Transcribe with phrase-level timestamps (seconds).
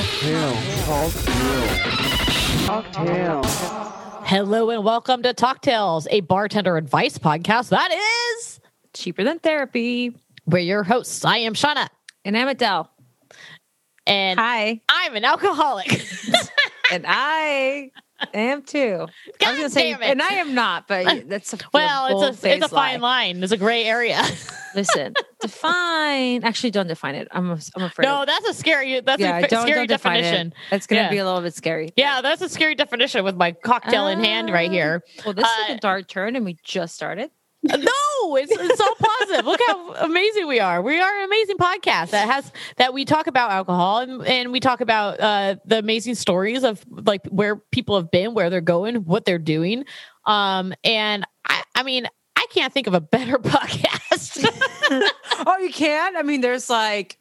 [0.00, 0.54] Cocktail.
[0.86, 1.72] Cocktail.
[2.64, 3.42] Cocktail.
[4.24, 8.60] Hello and welcome to Talk Tales, a bartender advice podcast that is
[8.94, 10.16] cheaper than therapy.
[10.46, 11.22] We're your hosts.
[11.26, 11.88] I am Shauna.
[12.24, 12.90] And I'm Adele.
[14.06, 14.80] And hi.
[14.88, 15.92] I'm an alcoholic.
[16.90, 17.90] and I
[18.34, 19.06] am too.
[19.38, 22.54] God I was gonna say, and I am not, but that's a well, it's a
[22.56, 23.26] it's a fine lie.
[23.26, 23.42] line.
[23.42, 24.22] It's a gray area.
[24.74, 26.44] Listen, define.
[26.44, 27.28] Actually, don't define it.
[27.32, 28.04] I'm I'm afraid.
[28.06, 29.00] No, that's a scary.
[29.00, 30.48] That's yeah, a don't, scary don't definition.
[30.70, 30.76] It.
[30.76, 31.10] It's gonna Yeah.
[31.10, 31.90] be a little bit scary.
[31.96, 35.02] Yeah, that's a scary definition with my cocktail in hand right Uh, here.
[35.24, 37.30] Well, this Uh, is a dark turn, and we just started.
[37.62, 37.76] No,
[38.36, 39.46] it's it's all positive.
[39.46, 40.82] Look how amazing we are.
[40.82, 44.60] We are an amazing podcast that has that we talk about alcohol and, and we
[44.60, 48.96] talk about uh, the amazing stories of like where people have been, where they're going,
[49.04, 49.84] what they're doing.
[50.26, 52.06] Um, and I, I mean,
[52.36, 54.44] I can't think of a better podcast.
[55.46, 56.16] oh, you can't.
[56.16, 57.18] I mean, there's like.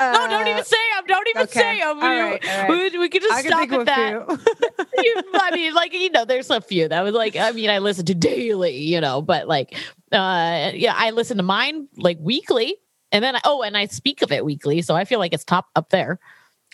[0.00, 1.04] No, don't even say them.
[1.06, 1.60] Don't even okay.
[1.60, 2.02] say them.
[2.02, 2.68] All right.
[2.68, 4.86] We, we could just stop at that.
[4.98, 7.78] you, I mean, like you know, there's a few that was like, I mean, I
[7.78, 9.74] listen to daily, you know, but like,
[10.12, 12.76] uh, yeah, I listen to mine like weekly,
[13.12, 15.66] and then oh, and I speak of it weekly, so I feel like it's top
[15.74, 16.18] up there.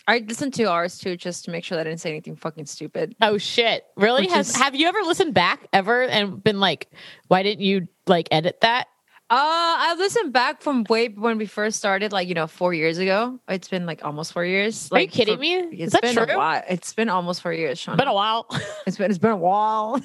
[0.05, 2.65] I listened to ours too, just to make sure that I didn't say anything fucking
[2.65, 3.15] stupid.
[3.21, 4.23] Oh shit, really?
[4.23, 6.89] Which Has is- have you ever listened back ever and been like,
[7.27, 8.87] why didn't you like edit that?
[9.33, 12.99] Uh, I listened back from way when we first started, like you know, four years
[12.99, 13.39] ago.
[13.47, 14.89] It's been like almost four years.
[14.91, 15.55] Are you kidding for- me?
[15.55, 16.25] It's Is that been true?
[16.29, 16.61] a while.
[16.69, 17.97] It's been almost four years, Sean.
[17.97, 18.45] Been a while.
[18.85, 19.99] It's been it's been a while.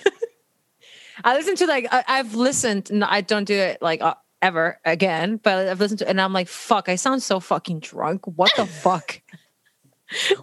[1.25, 2.91] I listened to like I, I've listened.
[2.91, 6.33] And I don't do it like uh, ever again, but I've listened to, and I'm
[6.33, 8.27] like, fuck, I sound so fucking drunk.
[8.27, 9.21] What the fuck?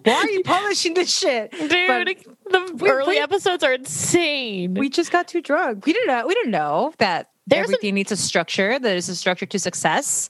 [0.04, 2.08] Why are you publishing this shit, Dude, But
[2.52, 4.76] the we- early we- episodes are insane.
[4.76, 5.88] We just got too drunk.
[5.88, 6.28] We didn't know.
[6.28, 8.80] We didn't know that There's a- everything needs a structure.
[8.80, 10.30] There's a structure to success.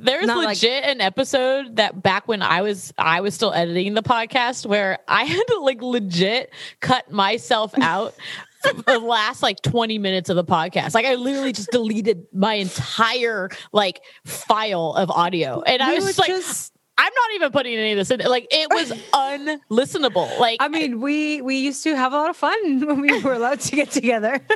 [0.00, 3.94] There's Not like- legit an episode that back when I was I was still editing
[3.94, 8.14] the podcast where I had to like legit cut myself out
[8.62, 10.94] for the last like 20 minutes of the podcast.
[10.94, 15.62] Like I literally just deleted my entire like file of audio.
[15.62, 18.20] And I was just like just- I'm not even putting any of this in.
[18.20, 20.38] Like it was unlistenable.
[20.38, 23.34] Like I mean, we we used to have a lot of fun when we were
[23.34, 24.34] allowed to get together.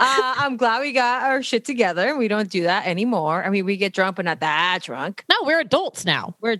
[0.00, 2.16] uh, I'm glad we got our shit together.
[2.16, 3.44] We don't do that anymore.
[3.44, 5.24] I mean, we get drunk, but not that drunk.
[5.28, 6.34] no, we're adults now.
[6.40, 6.56] We're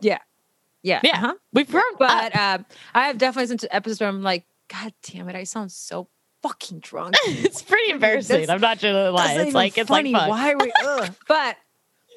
[0.00, 0.18] yeah,
[0.82, 1.16] yeah, Yeah.
[1.16, 1.34] uh-huh.
[1.52, 5.28] We've grown But um, I have definitely listened to episodes where I'm like, God damn
[5.28, 6.08] it, I sound so
[6.42, 7.16] fucking drunk.
[7.24, 8.48] it's pretty embarrassing.
[8.50, 9.34] I'm not gonna lie.
[9.40, 10.12] It's like it's funny.
[10.12, 10.28] like fun.
[10.30, 11.08] Why are we?
[11.26, 11.56] But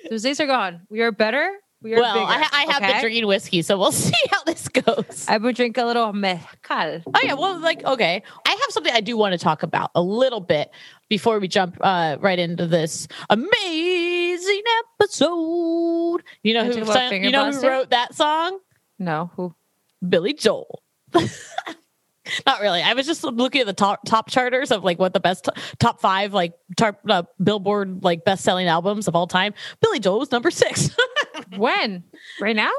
[0.09, 0.81] those days are gone.
[0.89, 1.49] We are better.
[1.87, 4.67] We are well, bigger, I, I have been drinking whiskey, so we'll see how this
[4.67, 5.25] goes.
[5.29, 7.01] I would drink a little mezcal.
[7.05, 10.01] Oh yeah, well, like okay, I have something I do want to talk about a
[10.01, 10.69] little bit
[11.07, 14.63] before we jump uh, right into this amazing
[14.99, 16.23] episode.
[16.43, 18.59] You know who sang- you know who wrote that song?
[18.99, 19.55] No, who?
[20.07, 20.83] Billy Joel.
[22.45, 22.81] Not really.
[22.81, 25.49] I was just looking at the top top charters of like what the best
[25.79, 29.53] top five like top, uh, Billboard like best selling albums of all time.
[29.81, 30.89] Billy Joel was number six.
[31.55, 32.03] When?
[32.41, 32.71] Right now?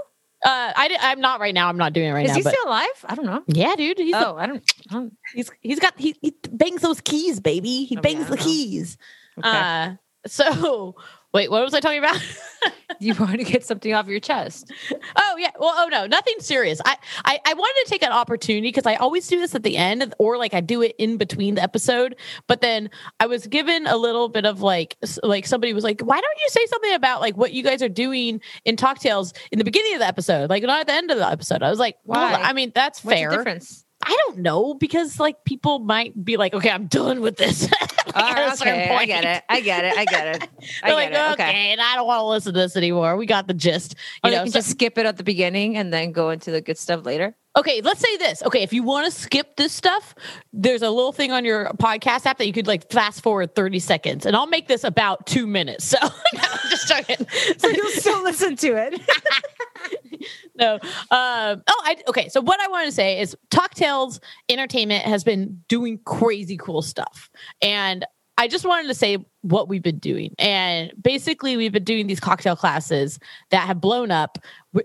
[0.44, 1.68] uh, I I'm not right now.
[1.68, 2.32] I'm not doing it right Is now.
[2.32, 3.04] Is he but still alive?
[3.06, 3.42] I don't know.
[3.46, 4.72] yeah, dude, he's oh, I don't.
[4.90, 7.84] I don't He's he's got he, he bangs those keys, baby.
[7.84, 8.42] He Oh, bangs yeah, the know.
[8.42, 8.98] keys.
[9.38, 9.48] okay.
[9.48, 9.94] Uh
[10.26, 10.96] so
[11.38, 12.20] wait, what was I talking about?
[12.98, 14.72] you want to get something off your chest?
[15.16, 15.50] oh yeah.
[15.60, 16.80] Well, oh no, nothing serious.
[16.84, 19.76] I I, I wanted to take an opportunity because I always do this at the
[19.76, 22.16] end, or like I do it in between the episode.
[22.48, 22.90] But then
[23.20, 26.48] I was given a little bit of like like somebody was like, why don't you
[26.48, 30.00] say something about like what you guys are doing in Talktails in the beginning of
[30.00, 31.62] the episode, like not at the end of the episode?
[31.62, 32.42] I was like, well, Why?
[32.42, 33.30] I mean, that's What's fair.
[33.30, 33.84] the difference?
[34.04, 37.68] I don't know because like people might be like, okay, I'm done with this.
[37.70, 39.44] Like, at a Oh, certain okay, I get it.
[39.48, 39.96] I get it.
[39.98, 40.48] I get it.
[40.82, 41.32] I They're get like, it.
[41.34, 41.72] okay, Okay.
[41.72, 43.16] and I don't want to listen to this anymore.
[43.16, 43.94] We got the gist.
[43.94, 46.30] You oh, they know, can so- just skip it at the beginning and then go
[46.30, 47.34] into the good stuff later.
[47.56, 48.42] okay, let's say this.
[48.44, 50.14] Okay, if you want to skip this stuff,
[50.52, 53.78] there's a little thing on your podcast app that you could like fast forward 30
[53.80, 55.84] seconds, and I'll make this about two minutes.
[55.84, 55.98] So
[56.34, 57.26] no, just joking.
[57.58, 59.00] So you'll still listen to it.
[60.56, 60.74] no.
[60.74, 62.28] Um, oh, I okay.
[62.28, 67.30] So what I want to say is Talktails Entertainment has been doing crazy cool stuff,
[67.62, 68.04] and
[68.38, 70.34] I just wanted to say what we've been doing.
[70.38, 73.18] And basically, we've been doing these cocktail classes
[73.50, 74.38] that have blown up,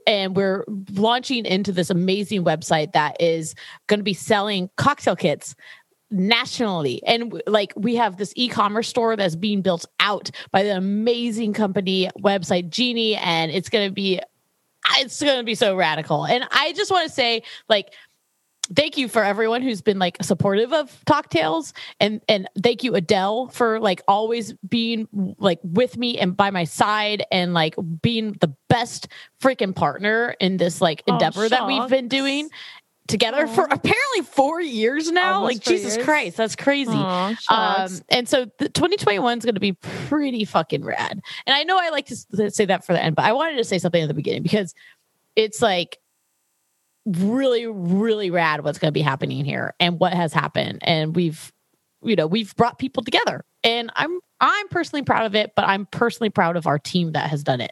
[0.08, 3.54] and we're launching into this amazing website that is
[3.88, 5.56] going to be selling cocktail kits
[6.14, 11.54] nationally and like we have this e-commerce store that's being built out by the amazing
[11.54, 14.22] company website genie and it's going to be
[14.98, 16.26] it's going to be so radical.
[16.26, 17.94] And i just want to say like
[18.74, 22.96] thank you for everyone who's been like supportive of Talk Tales, and and thank you
[22.96, 25.08] Adele for like always being
[25.38, 29.08] like with me and by my side and like being the best
[29.42, 32.50] freaking partner in this like Oh, endeavor that we've been doing
[33.08, 35.36] together for apparently four years now.
[35.36, 36.06] Almost like Jesus years.
[36.06, 36.92] Christ, that's crazy.
[36.94, 41.22] Aw, Um, and so the 2021 is going to be pretty fucking rad.
[41.46, 43.64] And I know I like to say that for the end, but I wanted to
[43.64, 44.74] say something at the beginning because
[45.36, 45.98] it's like
[47.06, 50.80] really, really rad what's going to be happening here and what has happened.
[50.82, 51.52] And we've,
[52.02, 55.86] you know, we've brought people together, and I'm I'm personally proud of it, but I'm
[55.86, 57.72] personally proud of our team that has done it,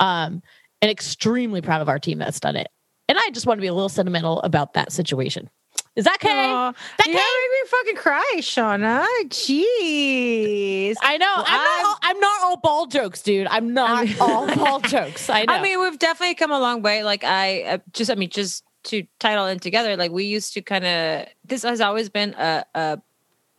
[0.00, 0.42] um,
[0.82, 2.68] and extremely proud of our team that's done it.
[3.08, 5.48] And I just want to be a little sentimental about that situation.
[5.96, 6.28] Is that okay?
[6.50, 7.22] Aw, That you okay?
[7.22, 9.04] make me fucking cry, Shauna.
[9.26, 10.94] Jeez.
[11.02, 11.32] I know.
[11.36, 11.84] I'm I've- not.
[11.86, 13.46] All, I'm not all ball jokes, dude.
[13.48, 15.28] I'm not mean- all ball jokes.
[15.30, 15.54] I know.
[15.54, 17.02] I mean, we've definitely come a long way.
[17.02, 20.62] Like I uh, just, I mean, just to title it together, like we used to
[20.62, 21.26] kind of.
[21.44, 23.00] This has always been a, a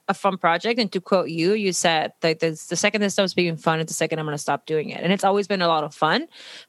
[0.10, 0.80] a fun project.
[0.80, 3.92] And to quote you, you said like this, the second this stops being fun, it's
[3.92, 5.02] the second I'm going to stop doing it.
[5.02, 6.28] And it's always been a lot of fun,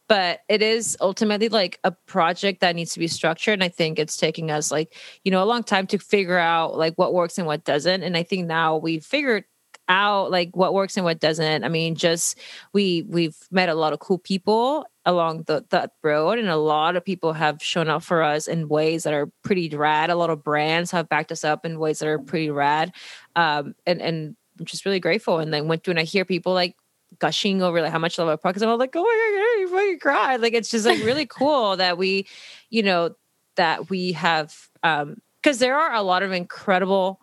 [0.08, 3.54] but it is ultimately like a project that needs to be structured.
[3.54, 4.94] And I think it's taking us like
[5.24, 8.02] you know a long time to figure out like what works and what doesn't.
[8.02, 9.44] And I think now we've figured
[9.90, 11.64] out like what works and what doesn't.
[11.64, 12.38] I mean, just
[12.72, 16.96] we we've met a lot of cool people along the that road, and a lot
[16.96, 20.08] of people have shown up for us in ways that are pretty rad.
[20.08, 22.92] A lot of brands have backed us up in ways that are pretty rad,
[23.36, 25.38] um, and and I'm just really grateful.
[25.38, 26.76] And then when when I hear people like
[27.18, 29.68] gushing over like how much I love our podcast, I'm like, oh my god, you
[29.68, 30.40] fucking cried.
[30.40, 32.26] Like it's just like really cool that we,
[32.70, 33.14] you know,
[33.56, 37.20] that we have um because there are a lot of incredible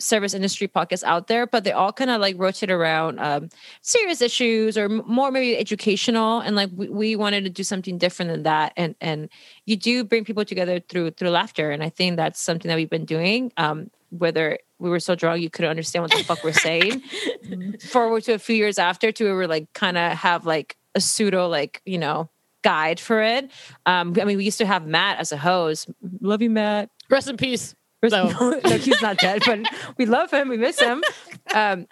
[0.00, 3.48] service industry podcasts out there, but they all kind of like rotate around um,
[3.82, 6.40] serious issues or more maybe educational.
[6.40, 8.72] And like we, we wanted to do something different than that.
[8.76, 9.28] And and
[9.66, 12.90] you do bring people together through through laughter, and I think that's something that we've
[12.90, 13.52] been doing.
[13.56, 17.02] Um, whether we were so drunk you couldn't understand what the fuck we're saying,
[17.80, 21.00] forward to a few years after, to we were like kind of have like a
[21.00, 22.28] pseudo like you know
[22.62, 23.50] guide for it.
[23.86, 25.88] Um, I mean, we used to have Matt as a host.
[26.20, 26.90] Love you, Matt.
[27.08, 27.74] Rest in peace.
[28.02, 29.60] No, So- no, he's not dead, but
[29.96, 30.48] we love him.
[30.48, 31.02] We miss him.
[31.54, 31.86] Um,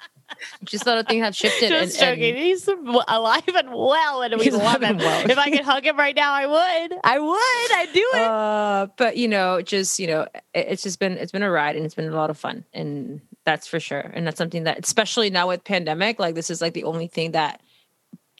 [0.64, 1.68] just thought a thing have shifted.
[1.70, 4.98] Just and- and- He's alive and well, and we love him.
[4.98, 5.30] well.
[5.30, 6.98] If I could hug him right now, I would.
[7.04, 7.78] I would.
[7.78, 8.22] I'd do it.
[8.22, 10.22] uh, but you know, just you know,
[10.54, 12.64] it- it's just been it's been a ride and it's been a lot of fun,
[12.72, 14.00] and that's for sure.
[14.00, 17.32] And that's something that, especially now with pandemic, like this is like the only thing
[17.32, 17.60] that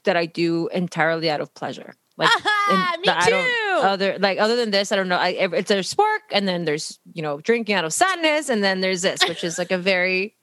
[0.04, 1.94] that I do entirely out of pleasure.
[2.16, 2.30] Like
[3.00, 3.80] Me too.
[3.80, 5.16] other like other than this, I don't know.
[5.18, 8.80] I, it's there's work, and then there's you know drinking out of sadness, and then
[8.80, 10.34] there's this, which is like a very,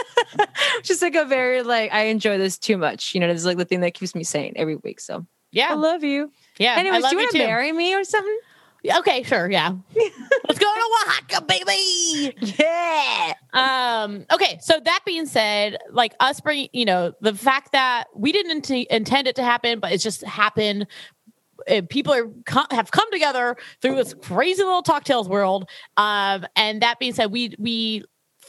[0.82, 3.14] just like a very like I enjoy this too much.
[3.14, 5.00] You know, this is like the thing that keeps me sane every week.
[5.00, 6.32] So yeah, I love you.
[6.58, 6.76] Yeah.
[6.78, 8.38] Anyways, do you want to marry me or something?
[8.98, 9.48] Okay, sure.
[9.50, 9.74] Yeah.
[9.94, 12.34] Let's go to Oaxaca, baby.
[12.58, 13.34] Yeah.
[13.52, 18.32] Um, okay, so that being said, like us bringing, you know, the fact that we
[18.32, 20.86] didn't int- intend it to happen, but it's just happened.
[21.68, 25.68] And people are co- have come together through this crazy little talk tales world.
[25.96, 28.02] Um, and that being said, we we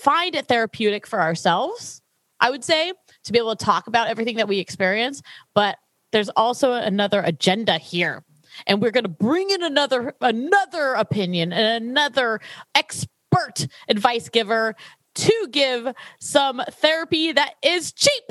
[0.04, 2.02] find it therapeutic for ourselves.
[2.40, 2.92] I would say
[3.24, 5.22] to be able to talk about everything that we experience,
[5.56, 5.78] but
[6.12, 8.24] there's also another agenda here
[8.68, 12.40] and we're going to bring in another another opinion and another
[12.76, 14.76] expert advice giver
[15.16, 18.24] to give some therapy that is cheap.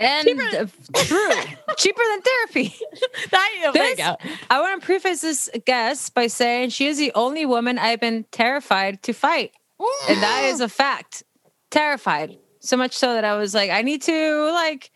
[0.00, 1.30] And Cheaper- true,
[1.76, 2.74] cheaper than therapy.
[3.30, 6.98] Oh I, there you This- I want to preface this guest by saying she is
[6.98, 9.52] the only woman I've been terrified to fight.
[10.08, 11.22] And that is a fact.
[11.70, 12.38] Terrified.
[12.60, 14.90] So much so that I was like, I need to like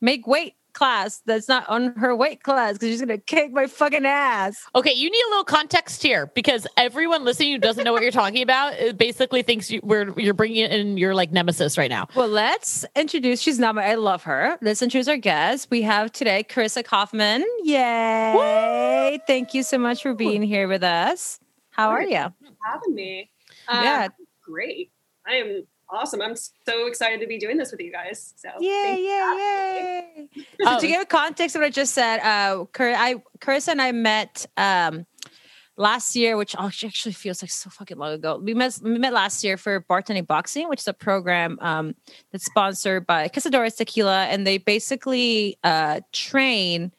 [0.00, 4.04] make weight class that's not on her weight class because she's gonna kick my fucking
[4.04, 4.56] ass.
[4.74, 8.10] Okay, you need a little context here because everyone listening who doesn't know what you're
[8.10, 12.08] talking about basically thinks you, we're you're bringing in your like nemesis right now.
[12.14, 13.40] Well, let's introduce.
[13.40, 13.84] She's not my.
[13.84, 14.58] I love her.
[14.60, 15.68] Let's introduce our guest.
[15.70, 17.44] We have today Carissa Kaufman.
[17.62, 19.20] Yay!
[19.26, 21.38] Thank you so much for being here with us.
[21.70, 22.32] How are you?
[22.64, 23.30] having me.
[23.68, 24.08] Uh, Yeah.
[24.44, 24.90] Great.
[25.26, 26.20] I am awesome.
[26.20, 28.34] I'm so excited to be doing this with you guys.
[28.36, 29.30] So yeah, yeah, yeah.
[29.30, 30.28] for having me.
[30.28, 30.28] Yay!
[30.36, 30.44] Yay!
[30.64, 30.80] So Oh.
[30.80, 33.92] to give a context of what I just said, uh, Car- I, Carissa and I
[33.92, 35.06] met um,
[35.76, 38.40] last year, which actually feels like so fucking long ago.
[38.42, 41.94] We met, we met last year for Bartending Boxing, which is a program um,
[42.32, 46.92] that's sponsored by Cazadores Tequila, and they basically uh, train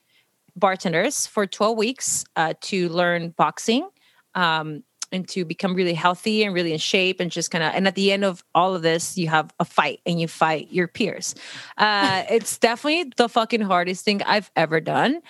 [0.56, 3.88] bartenders for 12 weeks uh, to learn boxing.
[4.36, 4.84] Um,
[5.16, 7.96] and to become really healthy and really in shape and just kind of and at
[7.96, 11.34] the end of all of this you have a fight and you fight your peers
[11.78, 15.22] uh it's definitely the fucking hardest thing i've ever done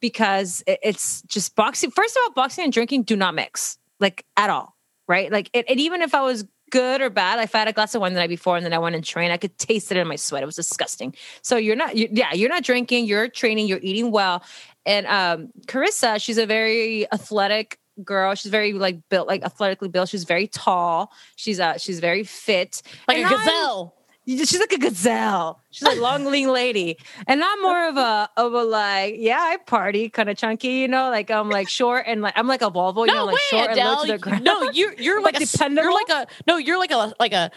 [0.00, 4.50] because it's just boxing first of all boxing and drinking do not mix like at
[4.50, 4.76] all,
[5.08, 5.30] right?
[5.30, 7.94] Like, it, and even if I was good or bad, if I had a glass
[7.94, 9.96] of wine the night before and then I went and trained, I could taste it
[9.96, 10.42] in my sweat.
[10.42, 11.14] It was disgusting.
[11.42, 14.42] So you're not, you, yeah, you're not drinking, you're training, you're eating well.
[14.86, 18.34] And um, Carissa, she's a very athletic girl.
[18.34, 20.08] She's very like built, like athletically built.
[20.08, 21.12] She's very tall.
[21.36, 23.94] She's uh, she's very fit, like And a I'm- gazelle.
[24.26, 25.60] She's like a gazelle.
[25.70, 26.96] She's like long, lean lady,
[27.26, 30.88] and I'm more of a of a like, yeah, I party kind of chunky, you
[30.88, 31.10] know.
[31.10, 33.40] Like I'm like short and like I'm like a Volvo, you know, No like way,
[33.50, 34.42] short and low to the ground.
[34.44, 35.70] No, you're you're like, Like a?
[35.74, 36.56] You're like a no.
[36.56, 37.50] You're like a like a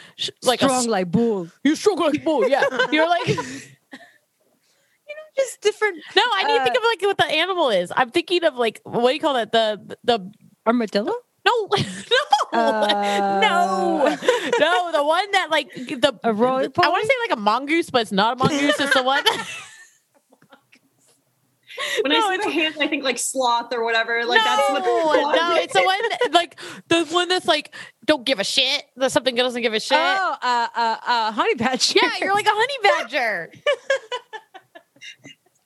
[0.44, 1.48] like a strong s- like bull.
[1.64, 2.46] you're strong like bull.
[2.50, 3.38] Yeah, you're like.
[5.38, 7.92] Just different No, I need to Uh, think of like what the animal is.
[7.96, 9.52] I'm thinking of like what do you call that?
[9.52, 10.32] The the
[10.66, 11.14] armadillo.
[11.46, 11.68] no
[12.12, 12.18] no
[12.54, 14.18] Uh, no
[14.60, 17.90] no the one that like the A roly I want to say like a mongoose,
[17.90, 18.80] but it's not a mongoose.
[18.80, 19.24] it's the one.
[22.02, 24.26] When No, I see the hand, I think like sloth or whatever.
[24.26, 27.76] Like that's what no, the no, it's the one that, like the one that's like
[28.04, 28.84] don't give a shit.
[28.96, 29.96] That's something that doesn't give a shit.
[30.00, 32.00] Oh, uh, uh, uh, honey badger.
[32.02, 33.52] Yeah, you're like a honey badger.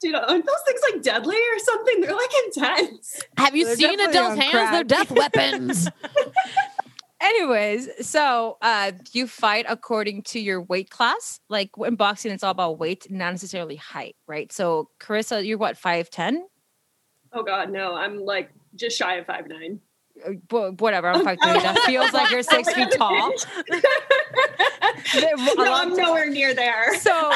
[0.01, 2.01] Dude, aren't those things like deadly or something?
[2.01, 3.21] They're like intense.
[3.37, 4.51] Have you They're seen definitely Adele's hands?
[4.51, 4.71] crack.
[4.71, 5.87] They're death weapons.
[7.21, 11.39] Anyways, so uh, you fight according to your weight class.
[11.49, 14.51] Like in boxing, it's all about weight, not necessarily height, right?
[14.51, 16.47] So, Carissa, you're what five ten?
[17.31, 17.93] Oh god, no.
[17.93, 19.79] I'm like just shy of five nine.
[20.49, 21.35] Whatever, three.
[21.35, 23.33] That feels like you're six feet tall.
[25.57, 26.97] No, I'm nowhere near there.
[26.99, 27.31] so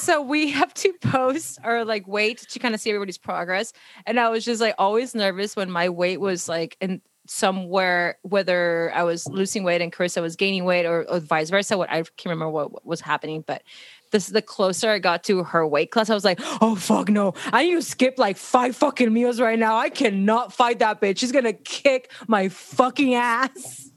[0.00, 3.72] so we have to post or like wait to kind of see everybody's progress
[4.06, 8.90] and i was just like always nervous when my weight was like in somewhere whether
[8.94, 11.96] i was losing weight and carissa was gaining weight or, or vice versa what i
[11.96, 13.62] can't remember what, what was happening but
[14.10, 17.34] this the closer i got to her weight class i was like oh fuck no
[17.52, 21.18] i need to skip like five fucking meals right now i cannot fight that bitch
[21.18, 23.90] she's gonna kick my fucking ass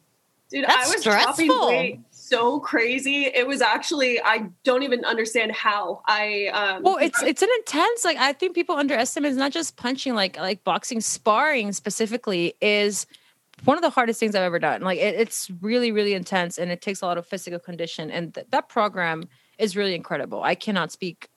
[0.50, 2.01] Dude, That's I was dropping weight
[2.32, 3.25] so crazy.
[3.25, 6.01] It was actually I don't even understand how.
[6.08, 8.06] I um Well, it's it's an intense.
[8.06, 9.32] Like I think people underestimate.
[9.32, 10.15] It's not just punching.
[10.15, 13.06] Like like boxing, sparring specifically is
[13.65, 14.82] one of the hardest things I've ever done.
[14.82, 18.10] Like it, it's really really intense, and it takes a lot of physical condition.
[18.10, 19.27] And th- that program
[19.62, 20.44] is really incredible.
[20.44, 21.30] I cannot speak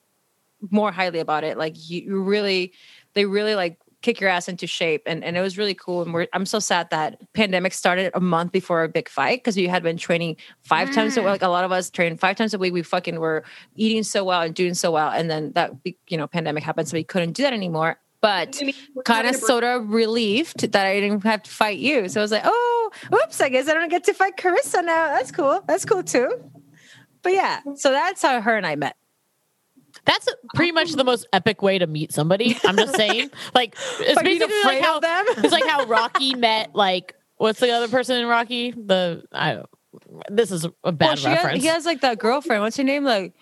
[0.70, 1.58] more highly about it.
[1.58, 2.72] Like you, really,
[3.14, 6.12] they really like kick your ass into shape and, and it was really cool and
[6.12, 9.66] we're, i'm so sad that pandemic started a month before our big fight because we
[9.66, 11.22] had been training five times a mm.
[11.22, 13.42] week like a lot of us trained five times a week we fucking were
[13.76, 15.72] eating so well and doing so well and then that
[16.08, 19.26] you know pandemic happened so we couldn't do that anymore but I mean, we're kind
[19.26, 22.08] of sort of relieved that I didn't have to fight you.
[22.08, 25.08] So I was like, oh, oops, I guess I don't get to fight Carissa now.
[25.08, 25.62] That's cool.
[25.68, 26.42] That's cool too.
[27.24, 28.96] But yeah, so that's how her and I met.
[30.04, 32.56] That's pretty much the most epic way to meet somebody.
[32.64, 33.30] I'm just saying.
[33.54, 35.24] Like it's By basically like how them?
[35.38, 38.72] it's like how Rocky met like what's the other person in Rocky?
[38.72, 39.68] The I don't
[40.30, 41.62] this is a bad Well, she has, reference.
[41.62, 42.62] he has like that girlfriend.
[42.62, 43.04] What's her name?
[43.04, 43.34] Like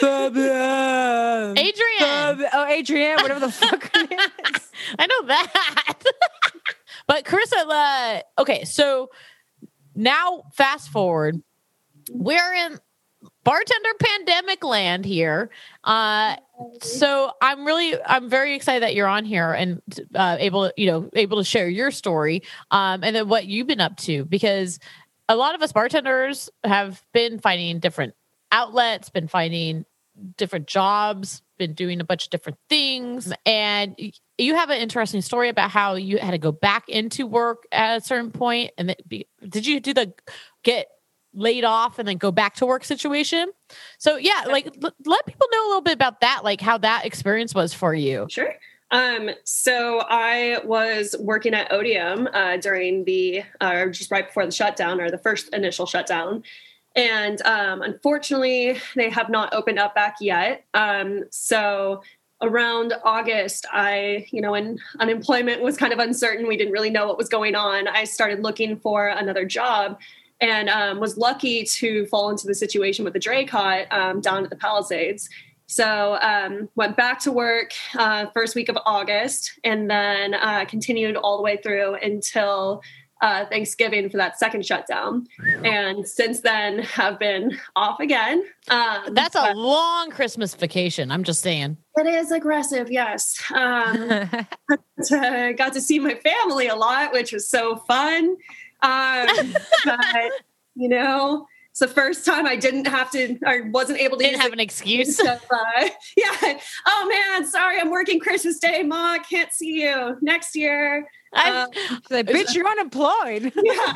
[0.00, 1.58] Fabienne.
[1.58, 1.98] Adrian.
[1.98, 4.18] Fab- oh, Adrian, whatever the fuck her name
[4.54, 4.70] is.
[4.98, 6.02] I know that.
[7.06, 9.10] but Carissa, uh, okay, so
[9.94, 11.42] now fast forward,
[12.10, 12.78] we're in
[13.46, 15.50] bartender pandemic land here.
[15.84, 16.34] Uh,
[16.82, 19.80] so I'm really, I'm very excited that you're on here and
[20.16, 23.80] uh, able, you know, able to share your story um, and then what you've been
[23.80, 24.80] up to because
[25.28, 28.14] a lot of us bartenders have been finding different
[28.50, 29.84] outlets, been finding
[30.36, 33.32] different jobs, been doing a bunch of different things.
[33.44, 33.94] And
[34.38, 37.98] you have an interesting story about how you had to go back into work at
[37.98, 38.72] a certain point.
[38.76, 40.12] And be, did you do the
[40.64, 40.88] get
[41.36, 43.52] laid off and then go back to work situation?
[43.98, 47.06] So, yeah, like l- let people know a little bit about that, like how that
[47.06, 48.26] experience was for you.
[48.28, 48.54] Sure.
[48.90, 54.52] Um, so I was working at Odium uh, during the, uh, just right before the
[54.52, 56.42] shutdown or the first initial shutdown.
[56.94, 60.64] And um, unfortunately, they have not opened up back yet.
[60.72, 62.02] Um, so
[62.42, 67.06] around August, I, you know, when unemployment was kind of uncertain, we didn't really know
[67.06, 67.88] what was going on.
[67.88, 69.98] I started looking for another job
[70.40, 74.50] and um, was lucky to fall into the situation with the Draycott um, down at
[74.50, 75.28] the Palisades.
[75.66, 81.16] So um, went back to work uh, first week of August, and then uh, continued
[81.16, 82.82] all the way through until
[83.20, 85.26] uh, Thanksgiving for that second shutdown.
[85.64, 88.44] And since then, have been off again.
[88.68, 91.10] Um, That's a long Christmas vacation.
[91.10, 91.76] I'm just saying.
[91.96, 93.42] it is aggressive, yes.
[93.54, 94.08] Um,
[95.56, 98.36] got to see my family a lot, which was so fun.
[98.82, 99.54] Um,
[99.84, 100.30] but
[100.74, 104.40] you know, It's the first time I didn't have to or wasn't able to Didn't
[104.40, 105.18] have an excuse.
[105.20, 106.58] of, uh, yeah.
[106.86, 109.18] Oh man, sorry, I'm working Christmas Day, Ma.
[109.18, 111.08] Can't see you next year.
[111.34, 113.52] I, Uh, She's like, bitch, you're unemployed.
[113.62, 113.94] yeah.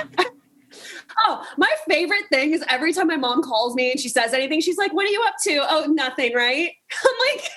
[1.26, 4.60] Oh, my favorite thing is every time my mom calls me and she says anything,
[4.60, 6.70] she's like, "What are you up to?" Oh, nothing, right?
[7.04, 7.50] I'm like,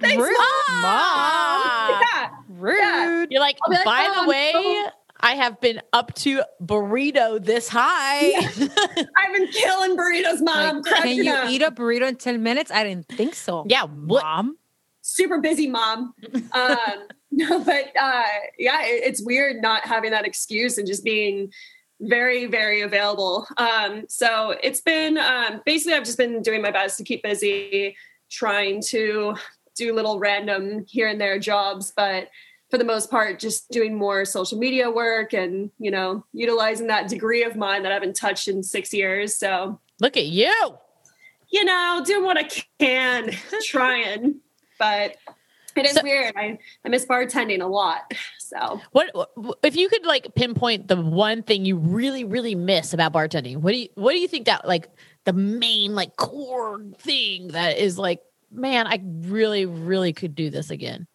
[0.00, 0.36] "Thanks, Rude,
[0.68, 2.00] mom." Mom.
[2.02, 3.28] Yeah, Rude.
[3.30, 4.90] You're like, like, by "Oh, the I'm way, so-
[5.22, 8.32] I have been up to burrito this high.
[8.36, 10.82] I've been killing burritos, mom.
[10.82, 11.48] Like, can you up.
[11.48, 12.70] eat a burrito in 10 minutes?
[12.72, 13.64] I didn't think so.
[13.68, 13.84] yeah.
[13.84, 14.24] What?
[14.24, 14.58] Mom.
[15.02, 16.14] super busy mom.
[16.52, 18.24] Um, no, but uh,
[18.58, 21.50] yeah, it, it's weird not having that excuse and just being
[22.00, 23.46] very, very available.
[23.56, 27.96] Um, so it's been um, basically I've just been doing my best to keep busy,
[28.28, 29.34] trying to
[29.76, 32.28] do little random here and there jobs, but
[32.72, 37.06] for the most part, just doing more social media work and you know utilizing that
[37.06, 39.36] degree of mine that I haven't touched in six years.
[39.36, 40.54] So Look at you.
[41.50, 42.48] you know, doing what I
[42.80, 43.30] can,
[43.64, 44.36] trying.
[44.78, 45.16] But
[45.76, 46.32] it is So- weird.
[46.34, 48.10] I, I miss bartending a lot.
[48.38, 49.10] So What
[49.62, 53.58] if you could like pinpoint the one thing you really, really miss about bartending?
[53.58, 54.88] What do you what do you think that like
[55.24, 60.70] the main like core thing that is like, man, I really, really could do this
[60.70, 61.06] again?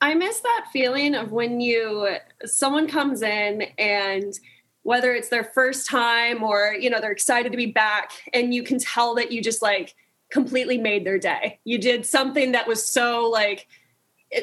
[0.00, 4.32] I miss that feeling of when you someone comes in and
[4.82, 8.62] whether it's their first time or you know they're excited to be back and you
[8.62, 9.94] can tell that you just like
[10.30, 11.58] completely made their day.
[11.64, 13.66] You did something that was so like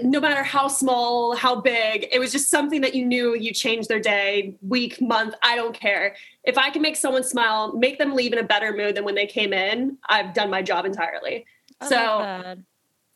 [0.02, 3.88] no matter how small, how big, it was just something that you knew you changed
[3.88, 6.16] their day, week, month, I don't care.
[6.44, 9.14] If I can make someone smile, make them leave in a better mood than when
[9.14, 11.46] they came in, I've done my job entirely.
[11.80, 12.56] I So-.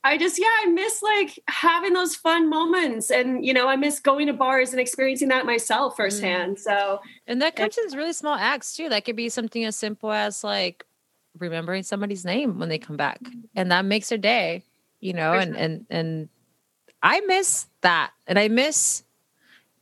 [0.10, 3.12] I just, yeah, I miss like having those fun moments.
[3.12, 6.58] And, you know, I miss going to bars and experiencing that myself firsthand.
[6.58, 6.60] Mm.
[6.60, 8.90] So, And that comes in really small acts too.
[8.90, 10.84] That could be something as simple as like
[11.38, 13.20] remembering somebody's name when they come back.
[13.56, 14.64] And that makes their day,
[15.00, 16.30] you know, and and and
[17.04, 18.12] I miss that.
[18.26, 19.04] And I miss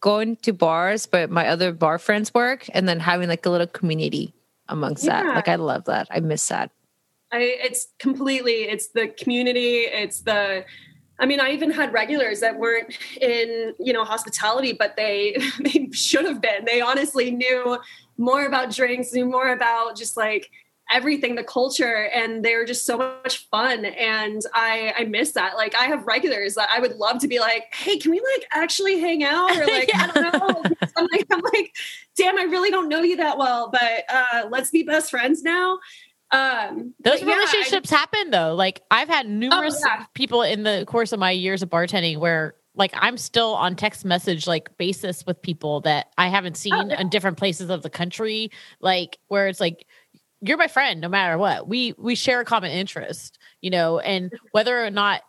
[0.02, 3.68] going to bars, but my other bar friends work and then having like a little
[3.68, 4.34] community
[4.68, 5.26] amongst that.
[5.26, 6.08] Like I love that.
[6.12, 6.72] I miss that.
[7.32, 10.66] I, it's completely, it's the community, it's the,
[11.20, 15.90] I mean, I even had regulars that weren't in, you know, hospitality, but they they
[15.92, 16.66] should have been.
[16.66, 17.80] They honestly knew
[18.18, 20.50] more about drinks, knew more about just like
[20.90, 23.86] everything, the culture, and they were just so much fun.
[23.86, 25.56] And I I miss that.
[25.56, 28.48] Like I have regulars that I would love to be like, hey, can we like
[28.54, 29.58] actually hang out?
[29.58, 30.64] Or like, I don't know.
[30.98, 31.76] I'm like, I'm like,
[32.16, 35.80] damn, I really don't know you that well, but uh let's be best friends now.
[36.32, 38.54] Um Those but yeah, I- relationships happen though.
[38.54, 40.06] Like I've had numerous yeah.
[40.14, 44.06] people in the course of my years of bartending where like I'm still on text
[44.06, 47.02] message like basis with people that I haven't seen yeah.
[47.02, 48.52] in different places of the country.
[48.80, 49.86] Like where it's like
[50.42, 51.68] you're my friend no matter what.
[51.68, 55.22] We we share a common interest, you know, and whether or not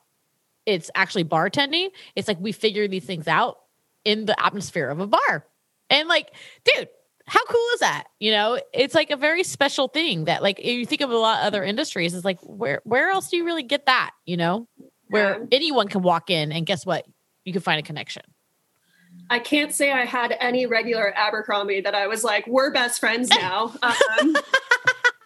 [0.67, 3.57] it's actually bartending, it's like we figure these things out
[4.05, 5.47] in the atmosphere of a bar.
[5.89, 6.35] And like,
[6.65, 6.89] dude,
[7.29, 8.05] how cool is that?
[8.21, 11.17] You know, it's like a very special thing that like if you think of a
[11.17, 14.37] lot of other industries, it's like where where else do you really get that, you
[14.37, 14.67] know?
[15.09, 15.47] Where Yeah.
[15.53, 17.07] anyone can walk in and guess what?
[17.45, 18.23] You can find a connection.
[19.31, 23.29] I can't say I had any regular Abercrombie that I was like, we're best friends
[23.31, 23.75] now.
[23.83, 24.37] Um,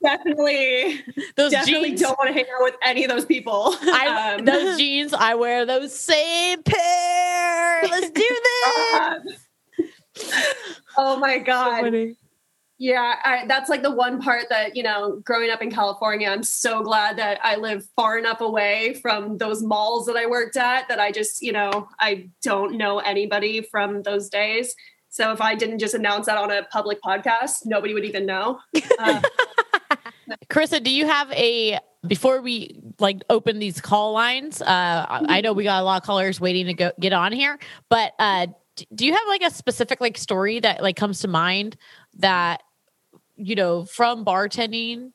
[0.03, 1.01] definitely,
[1.37, 3.77] Those definitely jeans, don't want to hang out with any of those people.
[3.83, 7.83] I, Um, those jeans, I wear those same pair.
[7.85, 8.21] Let's do
[9.25, 9.47] this.
[10.97, 11.93] Oh my god!
[12.79, 16.43] Yeah, I, that's like the one part that you know, growing up in California, I'm
[16.43, 20.89] so glad that I live far enough away from those malls that I worked at
[20.89, 24.75] that I just, you know, I don't know anybody from those days.
[25.11, 28.59] So if I didn't just announce that on a public podcast, nobody would even know.
[28.99, 29.21] Uh,
[30.49, 34.61] Carissa, do you have a before we like open these call lines?
[34.63, 37.33] Uh, I I know we got a lot of callers waiting to go get on
[37.33, 38.53] here, but uh, d-
[38.95, 41.77] do you have like a specific like story that like comes to mind
[42.19, 42.63] that
[43.37, 45.13] you know from bartending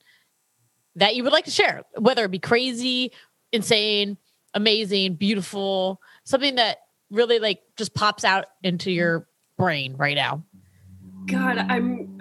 [0.98, 3.12] that you would like to share, whether it be crazy,
[3.52, 4.18] insane,
[4.56, 6.80] amazing, beautiful, something that
[7.12, 9.28] really like just pops out into your
[9.58, 10.44] brain right now?
[11.28, 12.20] God, I'm.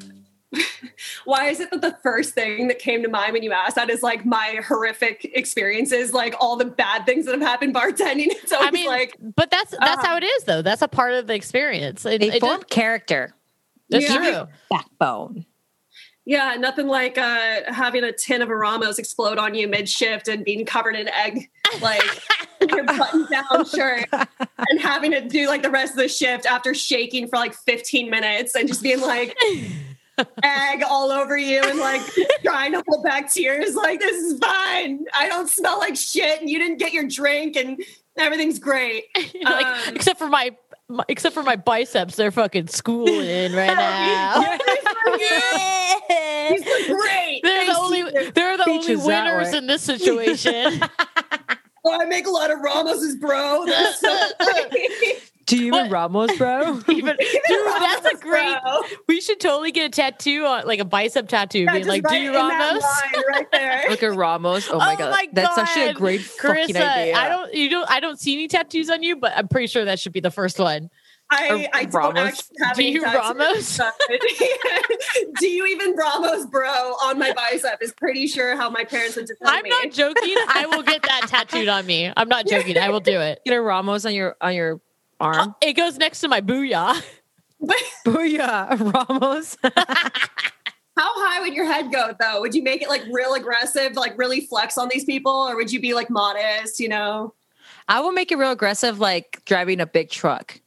[1.24, 3.90] Why is it that the first thing that came to mind when you asked that
[3.90, 8.26] is like my horrific experiences, like all the bad things that have happened bartending?
[8.42, 10.62] It's always I mean, like, but that's that's uh, how it is though.
[10.62, 12.04] That's a part of the experience.
[12.06, 13.34] It, They it form does- character,
[13.90, 14.16] that's Yeah.
[14.16, 14.48] true.
[14.70, 15.46] backbone.
[16.24, 20.26] yeah, nothing like uh, having a tin of a Ramos explode on you mid shift
[20.28, 21.48] and being covered in egg,
[21.80, 22.02] like
[22.68, 26.74] your button down shirt, and having to do like the rest of the shift after
[26.74, 29.36] shaking for like 15 minutes and just being like,
[30.42, 32.00] egg all over you and like
[32.44, 33.74] trying to hold back tears.
[33.74, 35.04] Like, this is fine.
[35.14, 37.82] I don't smell like shit and you didn't get your drink and
[38.16, 39.04] everything's great.
[39.42, 40.56] like, Um, except for my,
[40.88, 44.40] my except for my biceps, they're fucking schooling right now.
[46.50, 47.40] These look great.
[47.42, 50.80] They're the only they're the only winners in this situation.
[51.84, 53.64] Oh, I make a lot of Ramoses, bro.
[53.66, 54.88] That's so funny.
[55.56, 55.90] Do you even?
[55.92, 56.80] Ramos, bro?
[56.88, 58.56] Even, dude, that's a great.
[58.62, 58.80] bro.
[59.06, 62.16] We should totally get a tattoo on like a bicep tattoo, Yeah, being like, "Do
[62.16, 62.82] you Ramos?"
[63.28, 63.84] right there.
[63.90, 64.68] Look at Ramos.
[64.68, 67.14] Oh my oh god, that's actually a great fucking idea.
[67.14, 69.84] I don't, you don't, I don't see any tattoos on you, but I'm pretty sure
[69.84, 70.90] that should be the first one.
[71.30, 72.50] I, I don't Ramos.
[72.62, 73.78] have Do you Ramos?
[75.38, 76.68] Do you even Ramos, bro?
[77.02, 79.70] On my bicep is pretty sure how my parents would I'm me.
[79.70, 80.36] not joking.
[80.48, 82.12] I will get that tattooed on me.
[82.16, 82.78] I'm not joking.
[82.78, 83.40] I will do it.
[83.44, 84.80] Get a Ramos on your on your
[85.20, 85.54] arm.
[85.60, 87.02] It goes next to my booyah.
[87.60, 87.76] But
[88.06, 89.56] Booyah, Ramos.
[89.64, 89.72] how
[90.96, 92.40] high would your head go though?
[92.40, 95.72] Would you make it like real aggressive, like really flex on these people, or would
[95.72, 96.80] you be like modest?
[96.80, 97.34] You know?
[97.88, 100.60] I will make it real aggressive, like driving a big truck.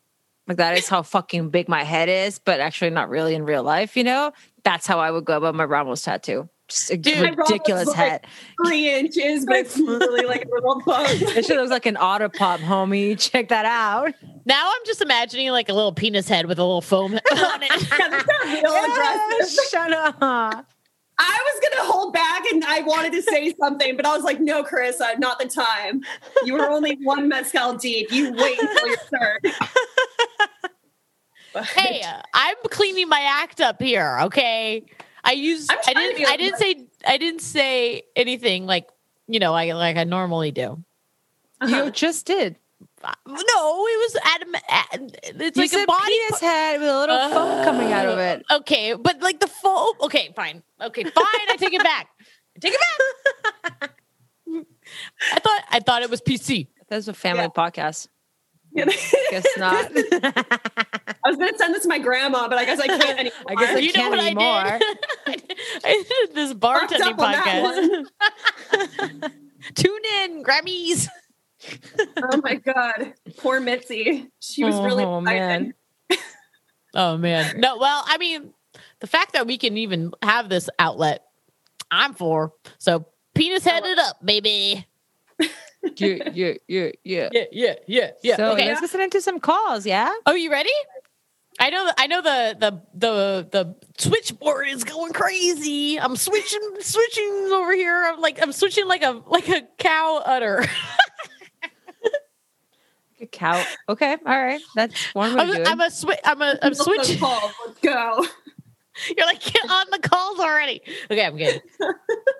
[0.47, 3.63] Like that is how fucking big my head is, but actually not really in real
[3.63, 3.95] life.
[3.95, 4.31] You know,
[4.63, 6.49] that's how I would go about my Ramos tattoo.
[6.69, 8.25] Just a Dude, ridiculous look head.
[8.65, 11.07] Three inches, but it's really like a little bug.
[11.09, 13.19] It shit looks like an auto pop, homie.
[13.31, 14.13] Check that out.
[14.45, 17.19] Now I'm just imagining like a little penis head with a little foam on
[17.63, 17.69] it.
[17.71, 19.65] Yeah, that's not real aggressive.
[19.69, 20.15] Shut up.
[21.21, 24.39] I was gonna hold back and I wanted to say something, but I was like,
[24.39, 26.01] no, Carissa, not the time.
[26.45, 28.09] You were only one mezcal deep.
[28.11, 29.37] You wait until your turn.
[31.51, 32.03] But- hey,
[32.33, 34.19] I'm cleaning my act up here.
[34.23, 34.85] Okay,
[35.29, 35.69] I used.
[35.71, 36.27] I'm I didn't.
[36.27, 36.87] I didn't say.
[37.07, 38.89] I didn't say anything like
[39.27, 39.53] you know.
[39.53, 40.83] I like I normally do.
[41.61, 41.85] Uh-huh.
[41.85, 42.55] You just did.
[43.03, 44.55] Uh, No, it was Adam.
[45.39, 46.05] It's You like said a body.
[46.27, 48.43] penis head with a little foam coming out of it.
[48.49, 49.93] Okay, but like the foam.
[50.01, 50.63] Okay, fine.
[50.81, 51.13] Okay, fine.
[51.49, 52.07] I take it back.
[52.55, 52.81] I take it
[53.79, 54.01] back.
[55.35, 55.61] I thought.
[55.69, 56.67] I thought it was PC.
[56.89, 57.49] That's a family Yeah.
[57.49, 58.07] podcast.
[58.75, 59.91] Guess not.
[59.95, 63.33] I was gonna send this to my grandma, but I guess I can't anymore.
[63.47, 64.45] I guess I you know can't what anymore.
[64.45, 64.97] I did?
[65.83, 68.05] I did this bartending podcast.
[69.75, 71.07] Tune in, Grammys.
[72.17, 74.27] Oh my god, poor Mitzi.
[74.39, 75.73] She was really Oh, man.
[76.93, 77.59] Oh man.
[77.59, 78.53] No, well, I mean,
[78.99, 81.23] the fact that we can even have this outlet,
[81.91, 82.53] I'm for.
[82.77, 83.05] So
[83.35, 84.85] penis headed up, baby.
[85.97, 87.29] Yeah, yeah, yeah, yeah.
[87.31, 88.35] Yeah, yeah, yeah, yeah.
[88.35, 88.67] So okay.
[88.67, 90.11] let's listen into some calls, yeah?
[90.25, 90.71] Oh, you ready?
[91.59, 91.91] I know.
[91.97, 95.99] I know the the the the switchboard is going crazy.
[95.99, 98.05] I'm switching, switching over here.
[98.05, 100.65] I'm like I'm switching like a like a cow udder.
[103.21, 103.61] A cow.
[103.89, 104.61] Okay, all right.
[104.75, 105.67] That's one way to do I'm, it.
[105.67, 106.19] I'm a switch.
[106.23, 107.19] I'm a I'm switching.
[107.19, 108.25] Let's go.
[109.17, 110.81] You're like get on the calls already.
[111.09, 111.61] Okay, I'm good.
[111.81, 111.93] All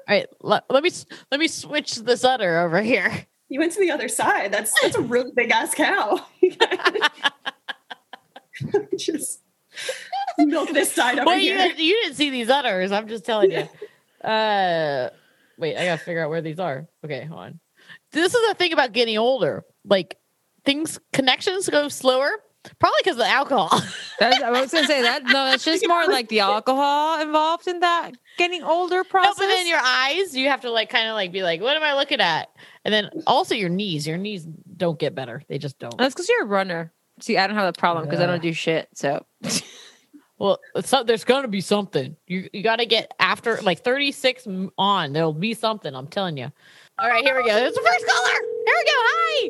[0.08, 0.91] right, let, let me
[1.32, 3.26] let me switch this udder over here.
[3.50, 4.52] You went to the other side.
[4.52, 6.19] That's that's a really big ass cow.
[8.98, 9.41] Just
[10.38, 11.58] milk this side over Well, you, here.
[11.58, 12.91] didn't- you didn't see these udders.
[12.91, 13.67] I'm just telling you.
[14.28, 15.10] Uh,
[15.58, 16.88] wait, I gotta figure out where these are.
[17.06, 17.60] Okay, hold on.
[18.12, 19.63] This is the thing about getting older.
[19.86, 20.17] Like
[20.65, 22.30] things, connections go slower.
[22.77, 23.69] Probably because of the alcohol.
[24.19, 25.23] That's, I was gonna say that.
[25.23, 29.36] No, it's just more like the alcohol involved in that getting older no, process.
[29.38, 31.84] but then your eyes, you have to like kind of like be like, what am
[31.84, 32.49] I looking at?
[32.86, 34.08] And then also your knees.
[34.08, 34.45] Your knees
[34.77, 35.43] don't get better.
[35.47, 35.97] They just don't.
[35.97, 36.93] That's because you're a runner.
[37.19, 38.88] See, I don't have that problem because I don't do shit.
[38.93, 39.25] So
[40.39, 42.15] Well, so, there's going to be something.
[42.25, 45.12] You you got to get after like 36 on.
[45.12, 45.93] There'll be something.
[45.93, 46.49] I'm telling you.
[46.97, 47.58] All right, here we go.
[47.58, 48.48] It's the first caller.
[48.65, 48.91] Here we go.
[48.95, 49.50] Hi.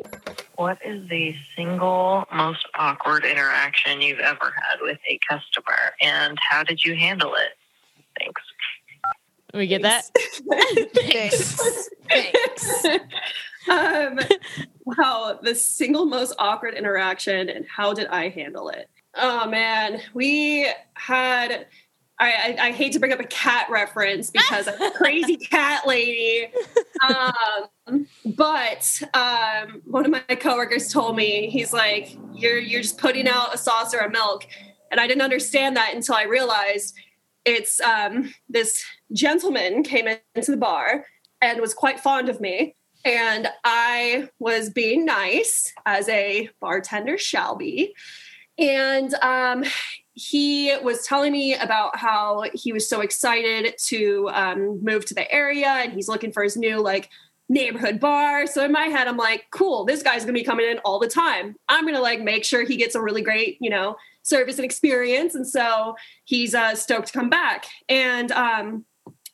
[0.56, 6.62] What is the single most awkward interaction you've ever had with a customer, and how
[6.62, 7.56] did you handle it?
[8.18, 8.42] Thanks.
[9.52, 10.04] We me get that.
[10.94, 11.88] Thanks.
[12.08, 12.84] Thanks.
[13.68, 14.18] um,
[14.84, 18.88] wow, the single most awkward interaction and how did I handle it?
[19.16, 21.66] Oh man, we had.
[22.20, 25.86] I, I, I hate to bring up a cat reference because I'm a crazy cat
[25.86, 26.52] lady.
[27.02, 28.06] Um,
[28.36, 33.54] but um, one of my coworkers told me he's like, "You're you're just putting out
[33.54, 34.46] a saucer of milk,"
[34.90, 36.94] and I didn't understand that until I realized
[37.46, 41.06] it's um, this gentleman came into the bar
[41.40, 42.76] and was quite fond of me.
[43.02, 47.94] And I was being nice as a bartender shall be.
[48.58, 49.64] And um,
[50.14, 55.30] he was telling me about how he was so excited to um, move to the
[55.32, 57.08] area and he's looking for his new like
[57.48, 58.46] neighborhood bar.
[58.46, 61.08] So in my head, I'm like, cool, this guy's gonna be coming in all the
[61.08, 61.56] time.
[61.68, 65.34] I'm gonna like make sure he gets a really great, you know, service and experience.
[65.34, 67.66] And so he's uh, stoked to come back.
[67.88, 68.84] And um,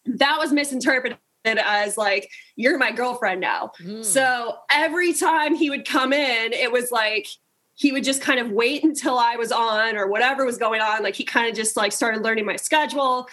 [0.06, 3.72] that was misinterpreted as like, you're my girlfriend now.
[3.80, 4.04] Mm.
[4.04, 7.28] So every time he would come in, it was like,
[7.76, 11.02] he would just kind of wait until I was on or whatever was going on.
[11.02, 13.28] Like he kind of just like started learning my schedule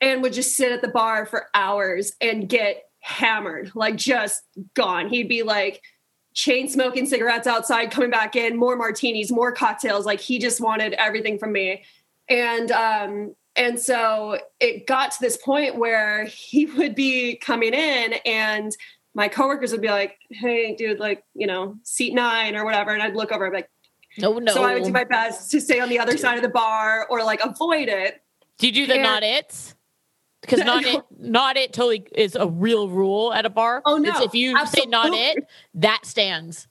[0.00, 4.42] and would just sit at the bar for hours and get hammered, like just
[4.74, 5.08] gone.
[5.08, 5.80] He'd be like
[6.34, 10.04] chain smoking cigarettes outside, coming back in, more martinis, more cocktails.
[10.04, 11.84] Like he just wanted everything from me.
[12.28, 18.14] And um, and so it got to this point where he would be coming in
[18.26, 18.72] and
[19.14, 22.90] my coworkers would be like, Hey, dude, like, you know, seat nine or whatever.
[22.90, 23.70] And I'd look over, I'd be like,
[24.18, 24.52] No, no.
[24.52, 27.06] so I would do my best to stay on the other side of the bar
[27.10, 28.22] or like avoid it.
[28.58, 29.74] Do you do the And- not it's?
[30.40, 33.82] Because No, not it, not it totally is a real rule at a bar.
[33.86, 36.68] Oh, no, It's if you say not it, that stands.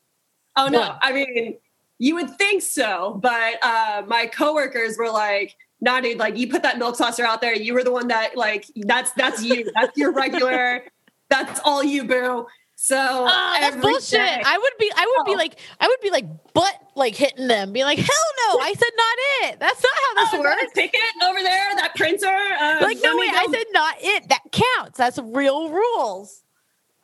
[0.56, 0.98] Oh no, One.
[1.02, 1.58] I mean,
[1.98, 6.62] you would think so, but uh, my coworkers were like, "Nah, dude, like you put
[6.62, 7.56] that milk saucer out there.
[7.56, 9.72] You were the one that like that's that's you.
[9.74, 10.84] That's your regular.
[11.30, 12.46] that's all you, boo."
[12.86, 14.12] So Ah, that's bullshit.
[14.20, 15.38] day- I would be, I would be Oh.
[15.38, 18.08] like, I would be like butt like hitting them, be like, hell
[18.50, 19.16] no, I said not
[19.54, 19.60] it.
[19.62, 20.64] That's not how this oh, works.
[20.70, 22.28] a ticket over there, that printer.
[22.28, 24.28] Um, Like, no way, I said not it.
[24.28, 24.98] That counts.
[24.98, 26.44] That's real rules.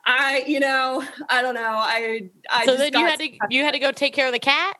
[0.04, 1.62] I, you know, I don't know.
[1.62, 4.38] I, I so then you had to, you had to go take care of the
[4.38, 4.76] cat.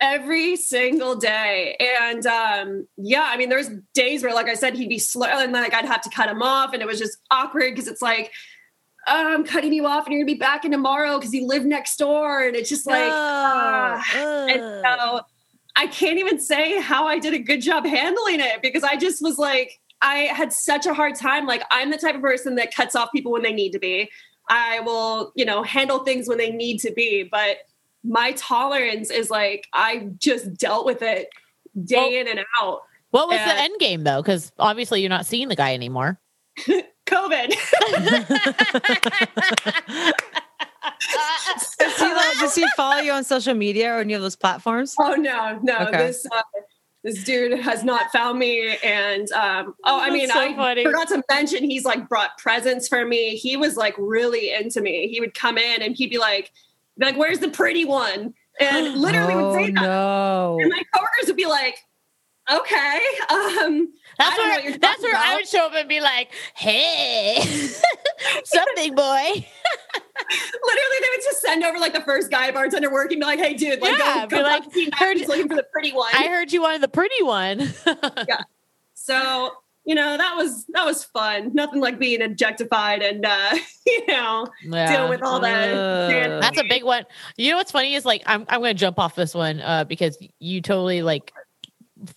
[0.00, 4.88] every single day and um yeah i mean there's days where like i said he'd
[4.88, 7.74] be slow and like i'd have to cut him off and it was just awkward
[7.74, 8.30] because it's like
[9.08, 11.64] oh, i'm cutting you off and you're gonna be back in tomorrow because you live
[11.64, 14.02] next door and it's just like ah.
[14.14, 15.20] and so
[15.76, 19.22] i can't even say how i did a good job handling it because i just
[19.22, 22.74] was like i had such a hard time like i'm the type of person that
[22.74, 24.10] cuts off people when they need to be
[24.48, 27.58] i will you know handle things when they need to be but
[28.04, 31.28] my tolerance is like I just dealt with it
[31.84, 32.82] day Well- in and out.
[33.10, 34.22] what was the end game though?
[34.22, 36.18] Because obviously you're not seeing the guy anymore.
[37.08, 37.54] COVID.
[41.78, 44.94] Does he, does he follow you on social media or any of those platforms?
[45.00, 45.98] oh no, no, Okay.
[45.98, 46.42] this uh,
[47.04, 48.76] this dude has not found me.
[48.84, 50.84] And um, oh, I mean, so I funny.
[50.84, 53.36] forgot to mention he's like brought presents for me.
[53.36, 55.08] He was like really into me.
[55.08, 56.52] He would come in and he'd be like,
[56.98, 59.84] like, "Where's the pretty one?" And literally would say that.
[59.84, 60.58] Oh, no.
[60.60, 61.76] And my coworkers would be like,
[62.50, 67.40] "Okay." Um, That's where that's where I would show up and be like, "Hey,
[68.44, 69.46] something boy."
[70.64, 73.54] Literally, they would just send over like the first guy bartender working, be like, "Hey,
[73.54, 76.52] dude, like, Yeah, go, go like, heard- He's looking for the pretty one." I heard
[76.52, 77.72] you wanted the pretty one.
[78.28, 78.40] Yeah.
[78.94, 79.52] So
[79.84, 81.52] you know that was that was fun.
[81.54, 83.54] Nothing like being objectified and uh,
[83.86, 86.10] you know dealing with all that.
[86.10, 86.40] Fantasy.
[86.40, 87.04] That's a big one.
[87.36, 90.18] You know what's funny is like I'm I'm gonna jump off this one uh, because
[90.40, 91.32] you totally like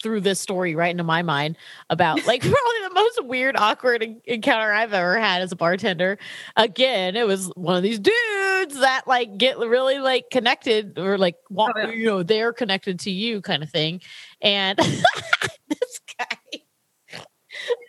[0.02, 1.58] threw this story right into my mind
[1.90, 6.18] about like probably the most weird, awkward encounter I've ever had as a bartender.
[6.56, 11.36] Again, it was one of these dudes that like get really like connected or like
[11.58, 14.02] Oh, you know they're connected to you kind of thing,
[14.42, 14.80] and.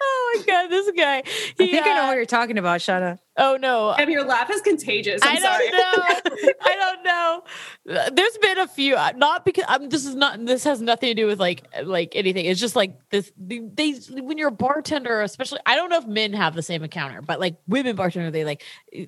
[0.05, 1.19] Oh my god, this guy.
[1.19, 1.23] I
[1.59, 3.19] He, think I know uh, what you're talking about, Shauna.
[3.37, 5.21] oh no, And your laugh is contagious.
[5.25, 6.53] I'm I don't know.
[6.65, 7.43] I don't know.
[8.01, 10.45] Uh, There's been a few, uh, not because um, this is not.
[10.45, 12.45] This has nothing to do with like like anything.
[12.47, 13.33] It's just like this.
[13.37, 16.83] They, they when you're a bartender, especially, I don't know if men have the same
[16.83, 18.63] encounter, but like women bartender, they like
[18.99, 19.05] uh,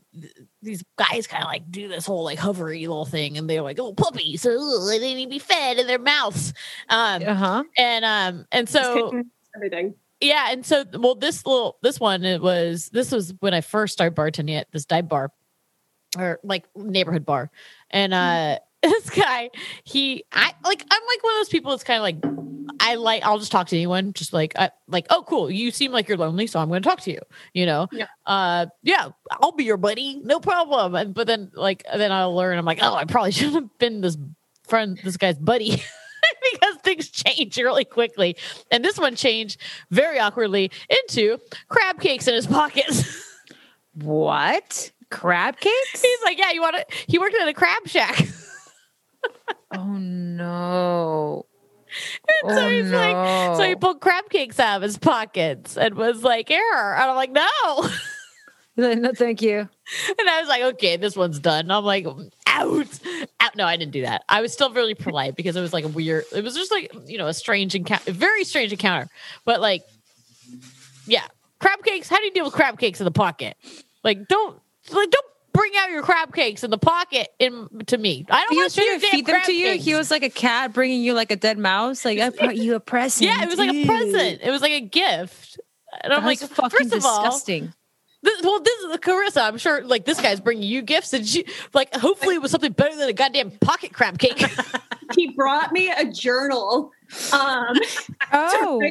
[0.62, 3.78] these guys kind of like do this whole like hovery little thing, and they're like,
[3.78, 6.52] oh puppies, so they need to be fed in their mouths.
[6.88, 7.64] Um, Uh huh.
[7.76, 9.22] and um, and so
[9.56, 9.94] everything.
[10.20, 13.92] Yeah, and so well, this little this one it was this was when I first
[13.92, 15.30] started bartending at this dive bar
[16.18, 17.50] or like neighborhood bar,
[17.90, 19.50] and uh this guy
[19.84, 23.22] he I like I'm like one of those people that's kind of like I like
[23.24, 26.18] I'll just talk to anyone just like I, like oh cool you seem like you're
[26.18, 27.20] lonely so I'm going to talk to you
[27.54, 28.06] you know Yeah.
[28.26, 32.58] uh yeah I'll be your buddy no problem and but then like then I'll learn
[32.58, 34.16] I'm like oh I probably shouldn't have been this
[34.64, 35.82] friend this guy's buddy.
[36.52, 38.36] because things change really quickly.
[38.70, 43.22] And this one changed very awkwardly into crab cakes in his pockets.
[43.94, 44.90] What?
[45.10, 46.02] Crab cakes?
[46.02, 46.84] He's like, Yeah, you want to?
[47.06, 48.26] He worked at a crab shack.
[49.76, 51.46] oh no.
[52.28, 55.94] And so oh, he's like, so he pulled crab cakes out of his pockets and
[55.94, 56.94] was like, Error.
[56.96, 57.88] And I'm like, No.
[58.76, 59.58] No, thank you.
[60.18, 61.70] And I was like, Okay, this one's done.
[61.70, 62.06] I'm like,
[62.54, 63.00] Out.
[63.40, 63.56] Out.
[63.56, 64.24] No, I didn't do that.
[64.28, 66.90] I was still really polite because it was like a weird, it was just like,
[67.06, 69.08] you know, a strange encounter, very strange encounter.
[69.44, 69.82] But like,
[71.06, 71.26] yeah,
[71.58, 72.08] crab cakes.
[72.08, 73.56] How do you deal with crab cakes in the pocket?
[74.02, 74.60] Like, don't,
[74.92, 78.26] like, don't bring out your crab cakes in the pocket in to me.
[78.28, 79.66] I don't He want was trying to feed them to you.
[79.66, 79.84] cakes.
[79.84, 82.04] He was like a cat bringing you like a dead mouse.
[82.04, 83.30] Like I brought you a present.
[83.30, 84.40] yeah, it was like a present.
[84.42, 85.58] It was like a gift.
[86.02, 87.72] And I'm like, fucking first of all, disgusting.
[88.24, 89.42] This, well, this is Carissa.
[89.42, 92.72] I'm sure, like this guy's bringing you gifts, and she, like, hopefully, it was something
[92.72, 94.44] better than a goddamn pocket crab cake.
[95.14, 96.90] he brought me a journal.
[97.32, 97.76] Um,
[98.32, 98.82] oh,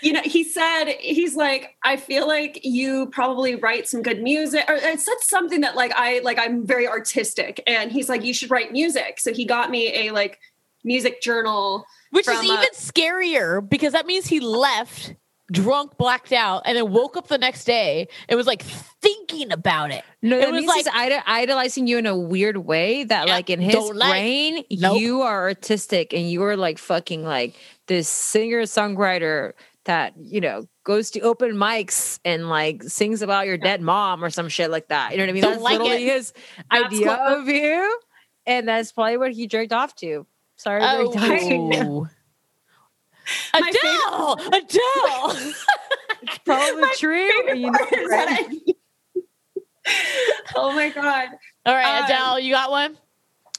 [0.00, 4.64] you know, he said he's like, I feel like you probably write some good music,
[4.68, 8.32] or it said something that like I like I'm very artistic, and he's like, you
[8.32, 9.18] should write music.
[9.18, 10.38] So he got me a like
[10.84, 11.84] music journal.
[12.10, 15.14] Which is From, uh, even scarier because that means he left
[15.52, 19.90] drunk, blacked out, and then woke up the next day and was like thinking about
[19.92, 20.02] it.
[20.22, 23.04] no, it was like- he's idolizing you in a weird way.
[23.04, 24.10] That Yeah, like in his don't like.
[24.10, 25.00] brain, Nope.
[25.00, 27.54] you are artistic and you are like fucking like
[27.86, 29.52] this singer songwriter
[29.84, 34.30] that you know goes to open mics and like sings about your dead mom or
[34.30, 35.10] some shit like that.
[35.12, 35.42] You know what I mean?
[35.42, 36.14] Don't that's like literally it.
[36.14, 36.32] his
[36.70, 38.00] That's idea what- of you,
[38.46, 40.26] and that's probably what he jerked off to.
[40.56, 41.16] Sorry, jerked
[43.54, 45.52] Adele, Adele.
[46.44, 47.54] probably true.
[47.54, 48.76] you know part is that it.
[49.86, 49.92] I-
[50.56, 51.28] oh my god!
[51.66, 52.96] All right, Um, Adele, you got one?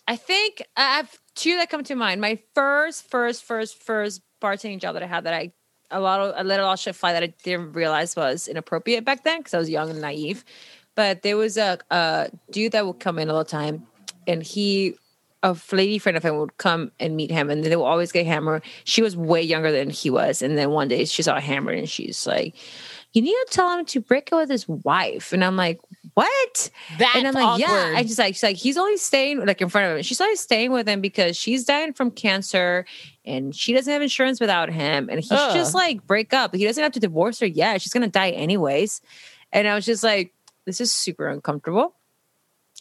[0.08, 2.22] I think I have two that come to mind.
[2.22, 5.52] My first, first, first, first bartending job that I had that I
[5.92, 9.24] a lot of a lot of shit fly that I didn't realize was inappropriate back
[9.24, 10.44] then because I was young and naive.
[10.96, 13.88] But there was a, a dude that would come in all the time,
[14.28, 14.96] and he
[15.44, 18.26] a lady friend of him would come and meet him, and they would always get
[18.26, 18.64] hammered.
[18.86, 21.90] She was way younger than he was, and then one day she saw hammered, and
[21.90, 22.56] she's like,
[23.12, 25.82] "You need to tell him to break up with his wife." And I'm like,
[26.14, 27.94] "What?" That's and I'm like, yeah.
[27.96, 30.04] I just like she's like he's only staying like in front of him.
[30.04, 32.86] She's only staying with him because she's dying from cancer,
[33.26, 35.10] and she doesn't have insurance without him.
[35.10, 35.54] And he's Ugh.
[35.54, 36.56] just like break up.
[36.56, 37.82] He doesn't have to divorce her yet.
[37.82, 39.02] She's gonna die anyways.
[39.52, 40.34] And I was just like,
[40.66, 41.94] this is super uncomfortable.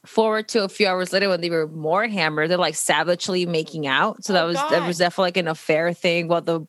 [0.04, 3.86] Forward to a few hours later when they were more hammered, they're like savagely making
[3.86, 4.24] out.
[4.24, 6.66] So that Oh, was that was definitely like an affair thing while the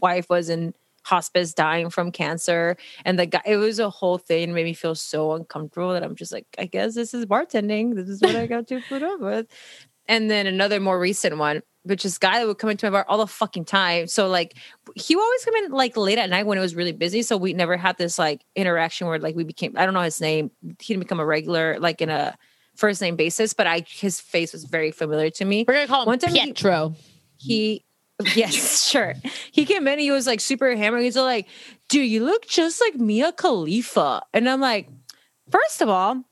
[0.00, 2.76] wife was in hospice dying from cancer.
[3.06, 6.14] And the guy it was a whole thing made me feel so uncomfortable that i'm
[6.14, 7.94] just like i guess this is bartending.
[7.94, 9.46] This is what i got to put up with.
[10.06, 13.06] And then another more recent one which is guy that would come into my bar
[13.08, 14.06] all the fucking time.
[14.08, 14.54] So like
[14.94, 17.22] he would always come in like late at night when it was really busy.
[17.22, 20.20] So we never had this like interaction where like we became i don't know his
[20.20, 20.50] name
[20.80, 22.36] he didn't become a regular like in a
[22.78, 25.64] first name basis but i his face was very familiar to me.
[25.66, 26.94] We're gonna call him One time he- Pietro.
[27.36, 27.84] he
[28.34, 29.14] yes sure.
[29.52, 31.02] He came in he was like super hammered.
[31.02, 31.46] He's like
[31.88, 34.22] dude you look just like mia khalifa.
[34.32, 34.88] And i'm like
[35.50, 36.22] first of all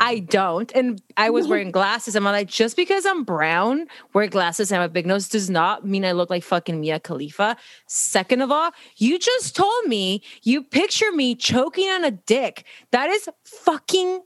[0.00, 0.72] i don't.
[0.74, 2.16] And i was wearing glasses.
[2.16, 5.48] And i'm like just because i'm brown wear glasses and have a big nose does
[5.48, 7.56] not mean i look like fucking mia khalifa.
[7.86, 12.64] Second of all you just told me you picture me choking on a dick.
[12.90, 14.22] That is fucking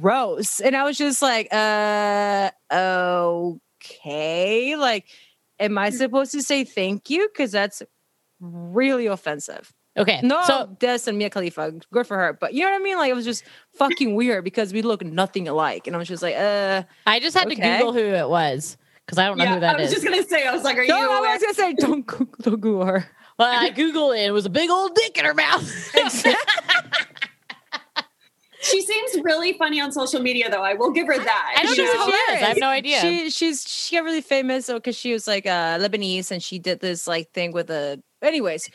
[0.00, 5.06] gross and i was just like uh okay like
[5.58, 7.28] am I supposed to say thank you?
[7.28, 7.82] Because that's
[8.40, 9.72] really offensive.
[9.98, 12.36] Okay, No, so Des and Mia Khalifa, good for her.
[12.38, 12.98] But you know what I mean?
[12.98, 13.44] Like it was just
[13.78, 16.82] fucking weird because we look nothing alike, and I was just like, uh.
[17.06, 19.76] I just had to Google who it was because I don't know Yeah, who that
[19.76, 19.80] is.
[19.80, 19.94] I was is.
[19.94, 21.10] just gonna say, I was like, are No, you?
[21.10, 23.06] I was gonna say don't Google, don't Google her.
[23.38, 24.28] Well, I Googled it.
[24.28, 25.70] It was a big old dick in her mouth.
[28.70, 30.62] She seems really funny on social media, though.
[30.62, 31.54] I will give her that.
[31.56, 32.42] I don't She's know who she is.
[32.42, 33.00] I have no idea.
[33.00, 36.80] She she's she got really famous because she was like uh Lebanese and she did
[36.80, 38.02] this like thing with a.
[38.22, 38.68] Anyways,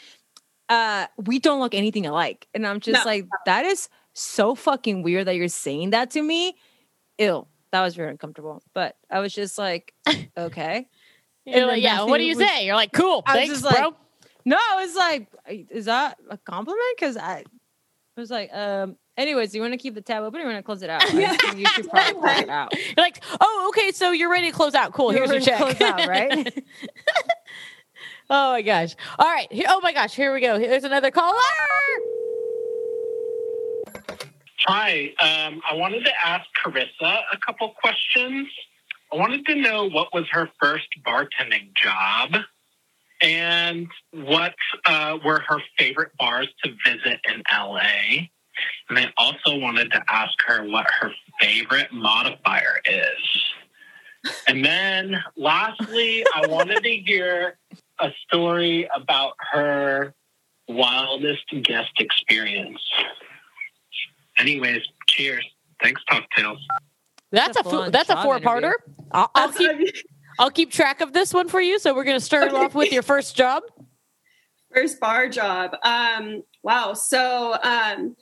[0.70, 3.10] uh, we don't look anything alike, and I'm just No.
[3.10, 6.56] like that is so fucking weird that you're saying that to me.
[7.18, 8.62] Ew, that was very uncomfortable.
[8.74, 9.94] But I was just like,
[10.38, 10.88] okay.
[11.46, 12.66] You're And like, yeah, what do you was- say?
[12.66, 13.96] You're like, cool, I was thanks, just like- bro.
[14.46, 15.28] No, I was like,
[15.70, 16.82] is that a compliment?
[16.96, 17.44] Because I,
[18.18, 18.96] I was like, um.
[19.18, 21.04] Anyways, you want to keep the tab open or you want to close it out?
[21.06, 22.74] I you should probably close it out.
[22.74, 24.94] You're like, oh, okay, so you're ready to close out.
[24.94, 25.58] Cool, here's You're your check.
[25.58, 26.64] close out, right?
[28.30, 28.96] oh my gosh.
[29.20, 29.48] All right.
[29.68, 30.16] Oh my gosh.
[30.16, 30.58] Here we go.
[30.58, 31.38] Here's another caller.
[34.66, 38.48] Hi, um, I wanted to ask Carissa a couple questions.
[39.12, 42.44] I wanted to know what was her first bartending job
[43.24, 44.54] and what
[44.86, 48.28] uh, were her favorite bars to visit in LA.
[48.90, 54.34] And I also wanted to ask her what her favorite modifier is.
[54.48, 57.58] And then lastly, I wanted to hear
[58.00, 60.14] a story about her
[60.68, 62.80] wildest guest experience.
[64.38, 65.46] Anyways, cheers.
[65.82, 66.60] Thanks, Cocktails.
[67.32, 68.74] That's a That's a fu- that's a four parter.
[69.12, 69.96] I'll, I'll keep
[70.38, 71.80] I'll keep track of this one for you.
[71.80, 73.64] So we're gonna start it off with your first job.
[74.74, 75.76] First bar job.
[75.84, 76.94] Um, wow.
[76.94, 78.16] So um,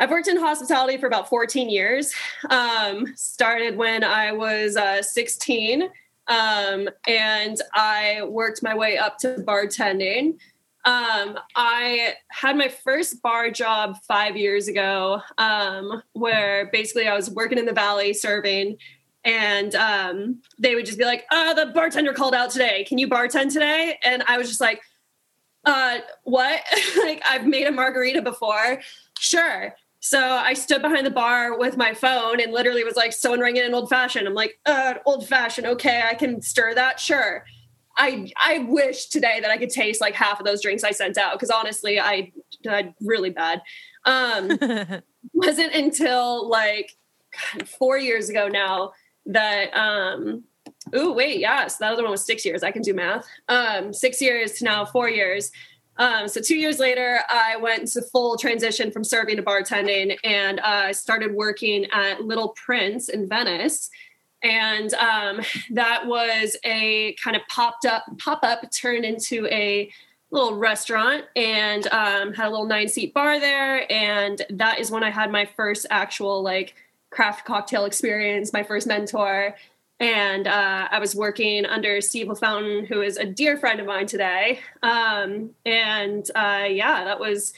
[0.00, 2.14] I've worked in hospitality for about 14 years.
[2.48, 5.82] Um, started when I was uh, 16,
[6.26, 10.38] um, and I worked my way up to bartending.
[10.86, 17.30] Um, I had my first bar job five years ago, um, where basically I was
[17.30, 18.78] working in the valley serving,
[19.22, 22.84] and um, they would just be like, "Uh, the bartender called out today.
[22.84, 24.80] Can you bartend today?" And I was just like,
[25.66, 26.62] "Uh, what?
[27.04, 28.80] like I've made a margarita before,
[29.18, 33.40] sure." So I stood behind the bar with my phone and literally was like, "Someone
[33.40, 35.66] ring in an old fashioned." I'm like, "Uh, old fashioned.
[35.66, 36.98] Okay, I can stir that.
[36.98, 37.44] Sure."
[37.96, 41.18] I I wish today that I could taste like half of those drinks I sent
[41.18, 42.32] out because honestly, I
[42.62, 43.60] died really bad.
[44.06, 44.58] Um,
[45.34, 46.96] wasn't until like
[47.52, 48.92] God, four years ago now
[49.26, 50.44] that um
[50.94, 53.92] oh wait yeah so that other one was six years i can do math um
[53.92, 55.52] six years to now four years
[56.00, 60.58] um so two years later i went to full transition from serving to bartending and
[60.60, 63.88] i uh, started working at little prince in venice
[64.42, 69.90] and um, that was a kind of popped up pop up turned into a
[70.32, 75.04] little restaurant and um, had a little nine seat bar there and that is when
[75.04, 76.74] i had my first actual like
[77.10, 79.54] craft cocktail experience, my first mentor.
[80.00, 84.06] And uh, I was working under Steve LaFountain, who is a dear friend of mine
[84.06, 84.60] today.
[84.82, 87.52] Um, and uh, yeah, that was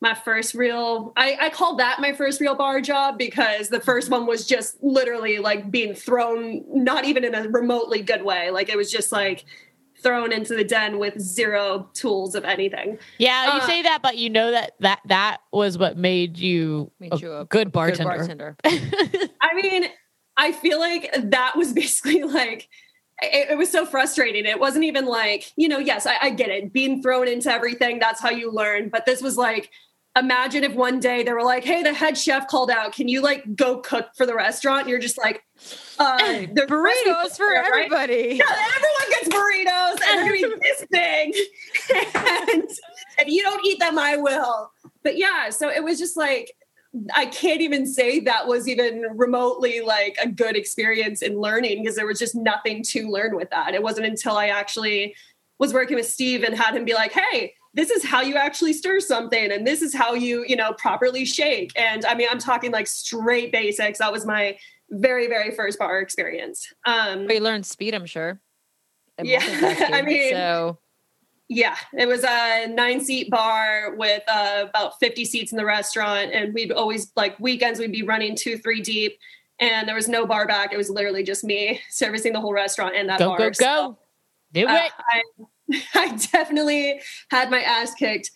[0.00, 4.10] my first real I, I called that my first real bar job because the first
[4.10, 8.68] one was just literally like being thrown not even in a remotely good way like
[8.68, 9.46] it was just like
[10.04, 12.98] thrown into the den with zero tools of anything.
[13.18, 16.92] Yeah, you uh, say that, but you know that that that was what made you,
[17.00, 18.10] made you a, a, good bartender.
[18.10, 18.56] Good bartender.
[19.40, 19.86] I mean,
[20.36, 22.68] I feel like that was basically like
[23.22, 24.44] it, it, was so frustrating.
[24.44, 26.72] It wasn't even like, you know, yes, I, I get it.
[26.72, 28.88] Being thrown into everything, that's how you learn.
[28.88, 29.70] But this was like
[30.16, 32.92] imagine if one day they were like, "Hey, the head chef called out.
[32.92, 35.42] Can you like go cook for the restaurant?" And you're just like,
[35.98, 36.18] uh,
[36.52, 38.28] "The burritos for there, everybody.
[38.28, 38.36] Right?
[38.36, 41.34] Yeah, everyone gets burritos, and they're gonna be this big.
[42.14, 42.70] and
[43.18, 44.70] if you don't eat them, I will."
[45.02, 46.52] But yeah, so it was just like
[47.14, 51.96] I can't even say that was even remotely like a good experience in learning because
[51.96, 53.74] there was just nothing to learn with that.
[53.74, 55.14] It wasn't until I actually
[55.58, 58.72] was working with Steve and had him be like, "Hey." this is how you actually
[58.72, 62.38] stir something and this is how you you know properly shake and i mean i'm
[62.38, 64.56] talking like straight basics that was my
[64.90, 68.40] very very first bar experience um but you learned speed i'm sure
[69.22, 69.40] yeah
[69.92, 70.78] i mean so
[71.48, 76.32] yeah it was a nine seat bar with uh, about 50 seats in the restaurant
[76.32, 79.18] and we'd always like weekends we'd be running two three deep
[79.60, 82.94] and there was no bar back it was literally just me servicing the whole restaurant
[82.96, 83.38] and that go bar.
[83.38, 83.98] go so, go
[84.52, 88.30] do uh, it I, I definitely had my ass kicked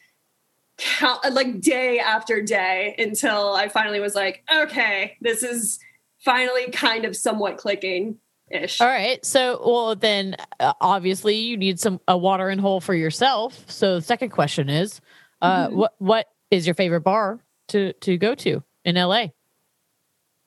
[0.79, 5.79] count, like day after day until I finally was like, okay, this is
[6.25, 8.17] finally kind of somewhat clicking.
[8.51, 8.81] Ish.
[8.81, 9.25] All right.
[9.25, 13.65] So, well, then uh, obviously you need some a watering hole for yourself.
[13.69, 15.01] So, the second question is,
[15.43, 15.77] uh, mm-hmm.
[15.77, 19.29] what what is your favorite bar to to go to in LA?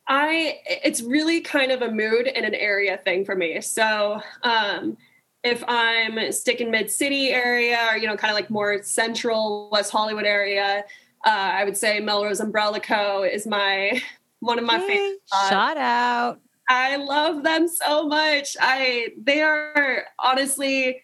[0.08, 3.62] I it's really kind of a mood and an area thing for me.
[3.62, 4.98] So, um,
[5.44, 9.92] if I'm sticking mid city area or, you know, kind of like more central West
[9.92, 10.84] Hollywood area,
[11.26, 13.24] uh, I would say Melrose Umbrella Co.
[13.24, 14.02] is my
[14.40, 15.20] one of my hey, favorite.
[15.50, 16.40] Shout out.
[16.72, 18.56] I love them so much.
[18.60, 21.02] I they are honestly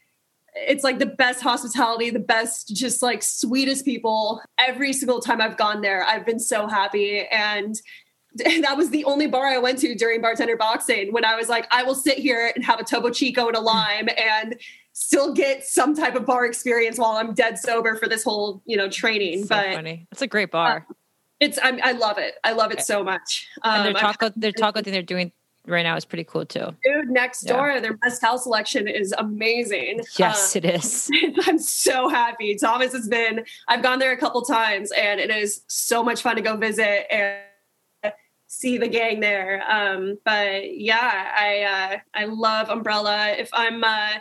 [0.56, 4.42] it's like the best hospitality, the best just like sweetest people.
[4.58, 7.76] Every single time I've gone there, I've been so happy and
[8.36, 11.68] that was the only bar I went to during bartender boxing when I was like,
[11.70, 14.56] I will sit here and have a Topo Chico and a lime and
[14.94, 18.78] still get some type of bar experience while I'm dead sober for this whole, you
[18.78, 19.42] know, training.
[19.42, 20.08] So but funny.
[20.14, 20.86] It's a great bar.
[20.90, 20.94] Uh,
[21.40, 22.36] it's I, I, love it.
[22.44, 23.48] I love it so much.
[23.64, 25.32] Um, and their taco, their taco thing they're doing
[25.68, 26.76] right now is pretty cool too.
[26.84, 27.80] Dude, next door, yeah.
[27.80, 30.02] their mezcal selection is amazing.
[30.18, 31.10] Yes, um, it is.
[31.46, 32.56] I'm so happy.
[32.56, 33.46] Thomas has been.
[33.68, 37.12] I've gone there a couple times, and it is so much fun to go visit
[37.14, 37.42] and
[38.48, 39.64] see the gang there.
[39.70, 43.36] Um, but yeah, I uh, I love Umbrella.
[43.38, 44.14] If I'm uh,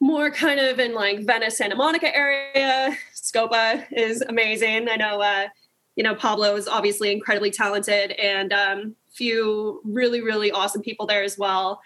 [0.00, 4.88] more kind of in like Venice, Santa Monica area, Scopa is amazing.
[4.88, 5.48] I know uh,
[5.96, 11.22] you know Pablo is obviously incredibly talented, and um, few really really awesome people there
[11.22, 11.80] as well.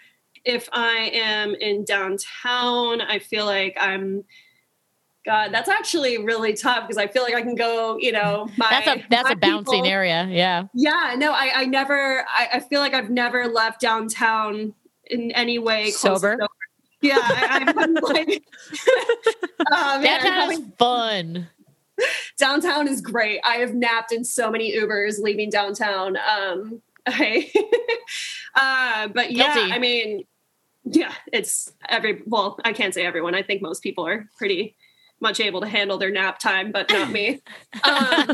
[0.45, 4.23] If I am in downtown, I feel like I'm
[5.25, 8.67] God, that's actually really tough because I feel like I can go, you know, my,
[8.69, 9.87] that's a that's a bouncing people.
[9.87, 10.27] area.
[10.29, 10.63] Yeah.
[10.73, 11.15] Yeah.
[11.17, 14.73] No, I, I never I, I, feel like I've never left downtown
[15.05, 16.37] in any way sober.
[16.39, 16.47] sober.
[17.01, 18.43] Yeah, I, am like
[19.71, 21.47] uh, man, downtown is fun.
[22.37, 23.39] downtown is great.
[23.45, 26.17] I have napped in so many Ubers leaving downtown.
[26.17, 27.51] Um, I,
[28.55, 29.71] uh, but yeah, Guilty.
[29.73, 30.23] I mean,
[30.85, 32.21] yeah, it's every.
[32.25, 33.35] Well, I can't say everyone.
[33.35, 34.75] I think most people are pretty
[35.21, 37.41] much able to handle their nap time, but not me.
[37.83, 37.83] Um,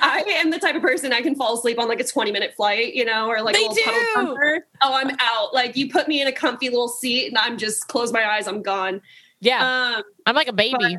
[0.00, 2.54] I am the type of person I can fall asleep on like a 20 minute
[2.54, 4.12] flight, you know, or like Me a little puddle too.
[4.14, 4.66] jumper.
[4.82, 5.52] Oh, I'm out.
[5.54, 8.46] Like you put me in a comfy little seat and I'm just close my eyes,
[8.46, 9.00] I'm gone.
[9.40, 10.96] yeah, Um, I'm like a baby.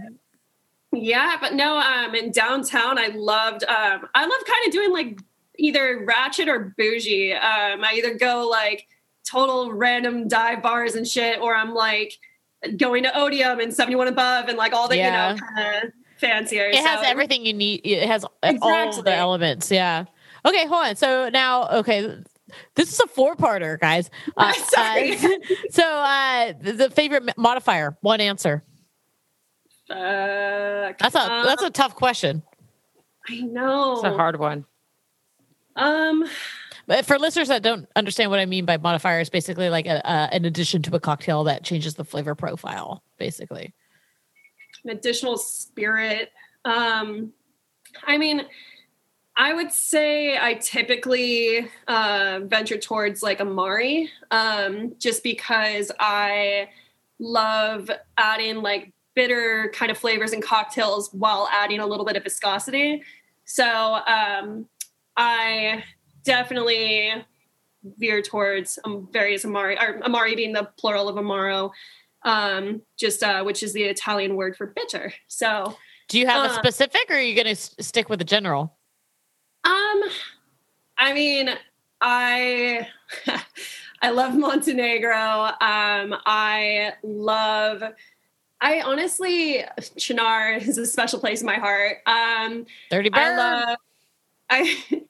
[0.92, 5.20] yeah, but no, um, in downtown, I loved, um, I love kind of doing like
[5.58, 7.34] either ratchet or bougie.
[7.34, 8.88] Um, I either go like
[9.30, 12.18] total random dive bars and shit, or I'm like
[12.78, 15.32] going to Odium and 71 above and like all the, Yeah.
[15.34, 16.66] you know, kind of fancier.
[16.68, 17.82] it has everything you need.
[17.84, 19.04] It has all Exactly.
[19.04, 19.70] the elements.
[19.72, 20.06] Yeah.
[20.46, 20.96] Okay, hold on.
[20.96, 22.18] So now, okay,
[22.76, 24.10] this is a four-parter, guys.
[24.38, 25.16] Uh, Sorry.
[25.16, 25.28] uh,
[25.72, 28.64] so uh, the the favorite modifier, one answer.
[29.90, 32.42] Uh, That's a that's a tough question.
[33.30, 33.94] I know.
[33.94, 34.66] It's a hard one.
[35.76, 36.26] Um,
[36.86, 40.06] But for listeners that don't understand what I mean by modifier, it's basically like a,
[40.06, 43.04] uh, an addition to a cocktail that changes the flavor profile.
[43.18, 43.74] Basically,
[44.84, 46.32] an additional spirit.
[46.66, 47.32] Um,
[48.06, 48.46] I mean,
[49.36, 56.70] I would say I typically uh, venture towards like Amari, um, just because I
[57.20, 62.24] love adding like bitter kind of flavors and cocktails while adding a little bit of
[62.24, 63.04] viscosity.
[63.46, 64.68] So um,
[65.18, 65.84] I
[66.24, 67.12] definitely
[67.98, 71.72] veer towards um, various Amari, or Amari being the plural of Amaro,
[72.24, 75.14] um, just uh, which is the Italian word for bitter.
[75.28, 75.78] So
[76.10, 78.26] do you have a Uh, specific, or are you going to s- stick with the
[78.26, 78.78] general?
[79.66, 80.04] Um,
[80.98, 81.50] I mean,
[82.02, 82.88] I
[84.02, 85.16] I love Montenegro.
[85.62, 87.84] Um, I love.
[88.62, 91.98] I honestly, Cynar is a special place in my heart.
[92.06, 93.20] Um, Dirty bird.
[93.20, 93.78] I love.
[94.54, 94.78] I.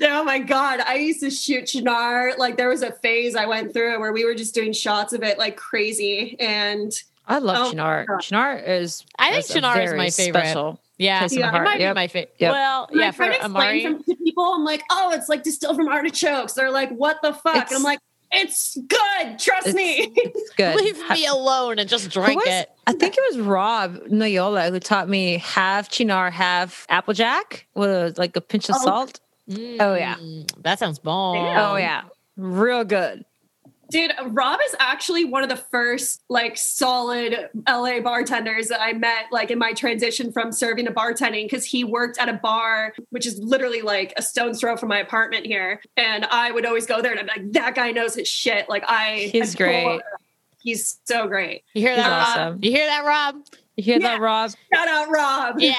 [0.00, 0.78] Oh my god!
[0.78, 2.38] I used to shoot Cynar.
[2.38, 5.24] Like there was a phase I went through where we were just doing shots of
[5.24, 6.92] it like crazy, and
[7.26, 8.06] I love Oh, Cynar.
[8.06, 9.04] Cynar is.
[9.18, 10.42] I think is Cynar is my favorite.
[10.42, 10.80] Special.
[10.96, 11.90] yeah, place in my it might Yep.
[11.92, 12.34] be my favorite.
[12.38, 12.52] Yep.
[12.52, 14.02] Well, When yeah, I for try to explain Amari.
[14.04, 16.52] to people, I'm like, oh, it's like distilled from artichokes.
[16.52, 17.66] They're like, what the fuck?
[17.66, 17.98] And I'm like,
[18.32, 19.38] it's good.
[19.38, 20.12] Trust It's- me.
[20.16, 20.76] It's good.
[20.76, 22.70] Leave me alone and just drink was- it.
[22.86, 28.34] I think it was Rob Noyola who taught me half Cynar, half Applejack with like
[28.36, 28.84] a pinch of Oh.
[28.84, 29.20] salt.
[29.50, 30.16] Oh, yeah.
[30.16, 31.36] Mm, that sounds bomb.
[31.38, 32.02] Oh yeah,
[32.36, 33.24] real good.
[33.90, 39.26] Dude, Rob is actually one of the first like solid LA bartenders that I met
[39.32, 43.26] like in my transition from serving to bartending because he worked at a bar which
[43.26, 45.80] is literally like a stone's throw from my apartment here.
[45.96, 48.68] And I would always go there and I'm like, that guy knows his shit.
[48.68, 50.00] Like I He's adore- great.
[50.60, 51.62] He's so great.
[51.72, 52.28] You hear that, Rob?
[52.28, 52.58] awesome.
[52.62, 53.36] You hear that, Rob?
[53.78, 54.08] You hear Yeah.
[54.08, 54.50] that, Rob?
[54.74, 55.60] Shout out Rob.
[55.60, 55.74] Yeah,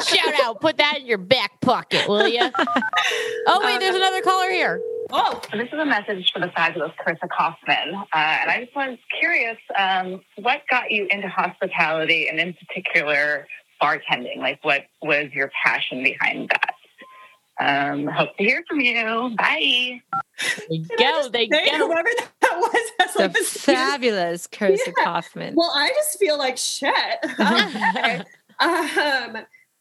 [0.00, 0.60] shout out.
[0.60, 2.40] Put that in your back pocket, will you?
[3.48, 4.80] Oh, wait, there's another caller here.
[5.12, 7.94] Oh, this is a message for the fabulous Carissa Kaufman.
[7.94, 13.46] Uh, and I just was curious, um, what got you into hospitality and in particular
[13.80, 14.38] bartending?
[14.38, 16.74] Like what was your passion behind that?
[17.58, 19.30] Um, hope to hear from you.
[19.38, 20.00] Bye.
[20.68, 21.58] They go, they go.
[21.58, 22.35] whoever that was, that's
[23.18, 25.04] The fabulous Carissa Yeah.
[25.04, 25.54] Kaufman.
[25.56, 26.94] Well, I just feel like shit.
[27.38, 28.22] Okay.
[28.60, 29.38] um,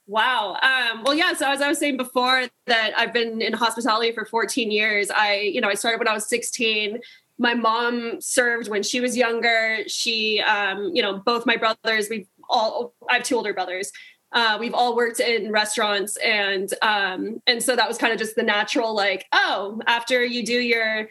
[0.08, 0.58] wow.
[0.62, 1.34] Um, well, yeah.
[1.34, 5.10] So as I was saying before, that I've been in hospitality for 14 years.
[5.10, 7.00] I, you know, I started when I was 16.
[7.38, 9.80] My mom served when she was younger.
[9.88, 12.08] She, um, you know, both my brothers.
[12.10, 12.94] We've all.
[13.10, 13.92] I have two older brothers.
[14.32, 18.36] Uh, we've all worked in restaurants, and um, and so that was kind of just
[18.36, 21.10] the natural, like, oh, after you do your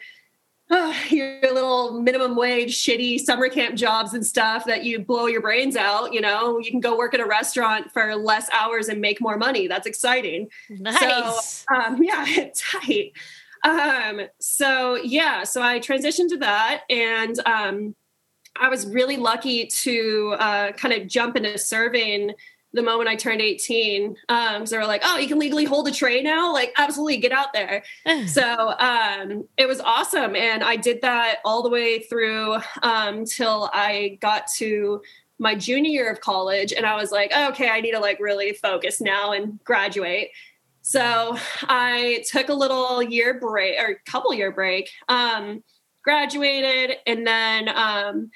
[1.09, 5.75] your little minimum wage shitty summer camp jobs and stuff that you blow your brains
[5.75, 6.57] out you know?
[6.57, 9.67] You can go work at a restaurant for less hours and make more money.
[9.67, 10.47] That's exciting.
[10.69, 11.65] Nice.
[11.73, 13.13] um yeah tight.
[13.63, 17.95] Um so yeah so i transitioned to that and um
[18.55, 22.31] i was really lucky to uh kind of jump into serving
[22.75, 24.15] the moment I turned 18.
[24.29, 26.53] Um, so they were like, oh, you can legally hold a tray now?
[26.53, 27.83] Like, absolutely, get out there
[28.27, 33.69] so um, it was awesome and i did that all the way through um, till
[33.73, 35.01] i got to
[35.39, 38.53] my junior year of college and i was like okay i need to like really
[38.53, 40.29] focus now and graduate
[40.81, 45.63] so i took a little year break or couple year break um,
[46.03, 48.29] graduated and then um,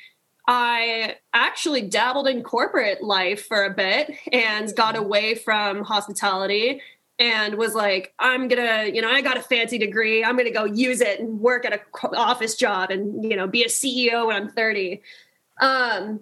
[0.52, 6.82] I actually dabbled in corporate life for a bit and got away from hospitality
[7.20, 10.24] and was like, I'm gonna, you know, I got a fancy degree.
[10.24, 13.62] I'm gonna go use it and work at a office job and you know be
[13.62, 15.04] a CEO when I'm 30.
[15.62, 16.22] Um,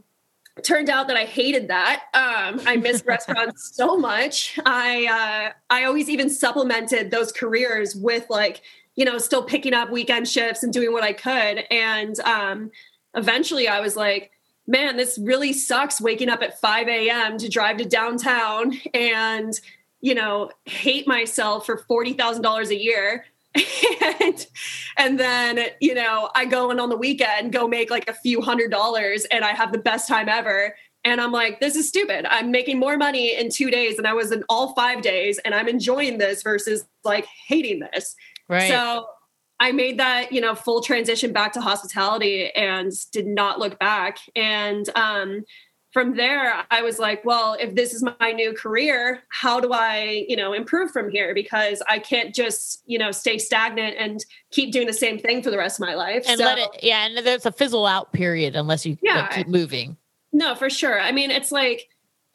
[0.62, 2.04] turned out that I hated that.
[2.14, 4.60] Um, I missed restaurants so much.
[4.66, 5.06] I
[5.50, 8.62] uh, I always even supplemented those careers with like
[8.98, 11.64] you know still picking up weekend shifts and doing what I could.
[11.72, 12.72] And um,
[13.16, 14.32] eventually, I was like,
[14.68, 16.02] man, this really sucks.
[16.02, 17.38] Waking up at five a.m.
[17.38, 19.60] to drive to downtown and
[20.02, 23.26] you know hate myself for forty thousand dollars a year
[24.22, 24.46] and
[24.98, 28.40] and then you know i go in on the weekend go make like a few
[28.40, 32.28] hundred dollars and i have the best time ever and i'm like this is stupid
[32.30, 35.56] i'm making more money in two days than i was in all five days and
[35.56, 38.16] i'm enjoying this versus like hating this
[38.48, 38.70] Right.
[38.70, 39.08] so
[39.60, 44.18] i made that you know full transition back to hospitality and did not look back
[44.36, 45.44] and um
[45.94, 50.26] from there i was like well if this is my new career how do i
[50.28, 54.72] you know improve from here because i can't just you know stay stagnant and keep
[54.72, 57.06] doing the same thing for the rest of my life and So- let it yeah,
[57.08, 59.28] and there's a fizzle out period unless you Yeah.
[59.30, 59.98] keep moving.
[60.34, 61.88] no for sure i mean it's like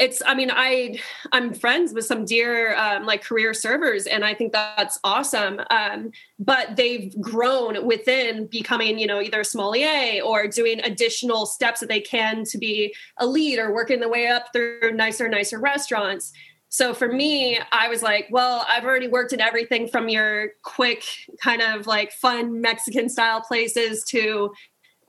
[0.03, 0.99] it's i mean i
[1.31, 5.61] i'm friends with some dear um, like career servers and i think that's awesome.
[5.71, 11.79] Um, but they've grown within becoming you know either a sommelier or doing additional steps
[11.81, 15.61] that they can to be a lead or working their way up through nicer nicer
[15.61, 16.33] restaurants.
[16.69, 21.05] So for me i was like well i've already worked in everything from your quick
[21.41, 24.53] kind of like fun mexican style places to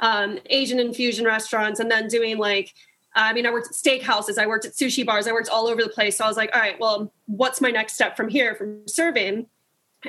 [0.02, 2.74] um, asian infusion restaurants and then doing like
[3.16, 5.84] I mean, I worked at steakhouses, I worked at sushi bars, I worked all over
[5.84, 6.18] the place.
[6.18, 9.48] So I was like, all right, well, what's my next step from here from serving?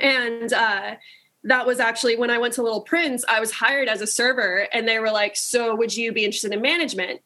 [0.01, 0.95] And uh,
[1.43, 4.67] that was actually when I went to Little Prince, I was hired as a server,
[4.73, 7.21] and they were like, so would you be interested in management?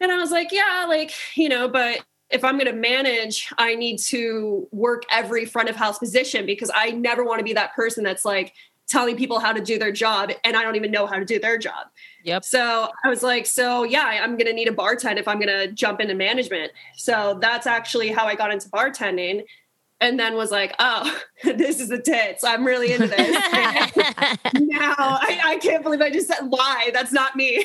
[0.00, 2.00] And I was like, yeah, like, you know, but
[2.30, 6.70] if I'm going to manage, I need to work every front of house position because
[6.74, 8.54] I never want to be that person that's like
[8.88, 11.38] telling people how to do their job and I don't even know how to do
[11.38, 11.88] their job.
[12.24, 12.44] Yep.
[12.44, 15.48] So I was like, so yeah, I'm going to need a bartend if I'm going
[15.48, 16.72] to jump into management.
[16.96, 19.44] So that's actually how I got into bartending.
[20.00, 22.42] And then was like, oh, this is the tits.
[22.44, 23.16] I'm really into this.
[24.54, 26.90] now I, I can't believe I just said lie.
[26.92, 27.56] That's not me.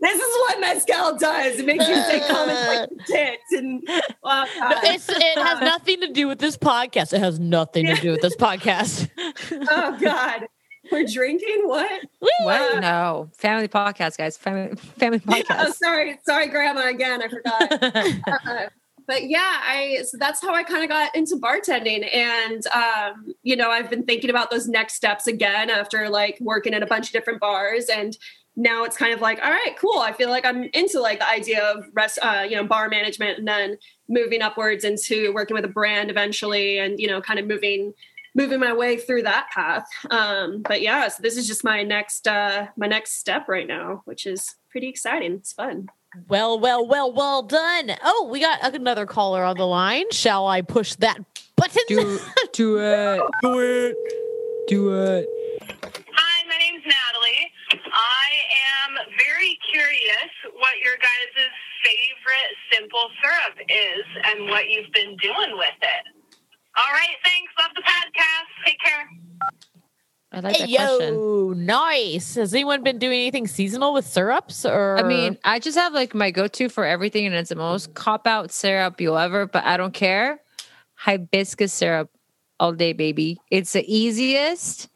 [0.00, 1.58] this is what mezcal does.
[1.58, 3.82] It makes you say comments like tits and.
[3.84, 7.12] It's, it has uh, nothing to do with this podcast.
[7.12, 9.10] It has nothing to do with this podcast.
[9.50, 10.46] oh God.
[10.92, 12.02] We're drinking what?
[12.20, 12.80] What?
[12.80, 13.30] No.
[13.32, 14.36] Family podcast, guys.
[14.36, 15.74] Family family oh, podcast.
[15.74, 16.88] sorry, sorry, Grandma.
[16.88, 17.82] Again, I forgot.
[18.46, 18.68] uh,
[19.06, 23.56] but yeah, I so that's how I kind of got into bartending, and um, you
[23.56, 27.06] know, I've been thinking about those next steps again after like working at a bunch
[27.06, 28.16] of different bars, and
[28.54, 29.98] now it's kind of like, all right, cool.
[29.98, 33.38] I feel like I'm into like the idea of rest, uh, you know, bar management,
[33.38, 33.78] and then
[34.08, 37.94] moving upwards into working with a brand eventually, and you know, kind of moving
[38.34, 39.86] moving my way through that path.
[40.10, 44.02] Um, but yeah, so this is just my next uh, my next step right now,
[44.04, 45.32] which is pretty exciting.
[45.32, 45.88] It's fun.
[46.28, 47.92] Well, well, well, well done.
[48.04, 50.10] Oh, we got another caller on the line.
[50.10, 51.18] Shall I push that
[51.56, 51.82] button?
[51.88, 52.20] Do
[52.52, 53.22] do it.
[53.42, 53.96] Do it.
[54.68, 55.26] Do it.
[56.14, 57.50] Hi, my name's Natalie.
[57.92, 58.28] I
[58.86, 61.48] am very curious what your guys'
[61.82, 66.21] favorite simple syrup is and what you've been doing with it.
[66.76, 67.52] All right, thanks.
[67.58, 68.66] Love the podcast.
[68.66, 69.10] Take care.
[70.34, 71.14] I like Hey, that question.
[71.14, 72.36] yo, nice.
[72.36, 74.64] Has anyone been doing anything seasonal with syrups?
[74.64, 77.92] Or I mean, I just have like my go-to for everything, and it's the most
[77.94, 79.46] cop-out syrup you'll ever.
[79.46, 80.40] But I don't care.
[80.94, 82.10] Hibiscus syrup
[82.58, 83.38] all day, baby.
[83.50, 84.88] It's the easiest,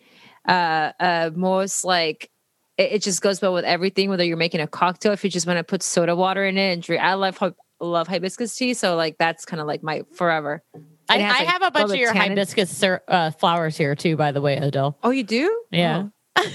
[0.49, 2.31] uh, uh, most like
[2.79, 4.09] it, it just goes well with everything.
[4.09, 6.73] Whether you're making a cocktail, if you just want to put soda water in it
[6.73, 7.03] and drink.
[7.03, 7.39] I love
[7.79, 10.63] love hibiscus tea, so like that's kind of like my forever.
[11.09, 14.17] I, I like, have a bunch of your hibiscus uh, flowers here too.
[14.17, 14.99] By the way, Adele.
[15.03, 15.63] Oh, you do?
[15.71, 16.09] Yeah.
[16.37, 16.53] Oh.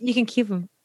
[0.00, 0.68] you, can keep them.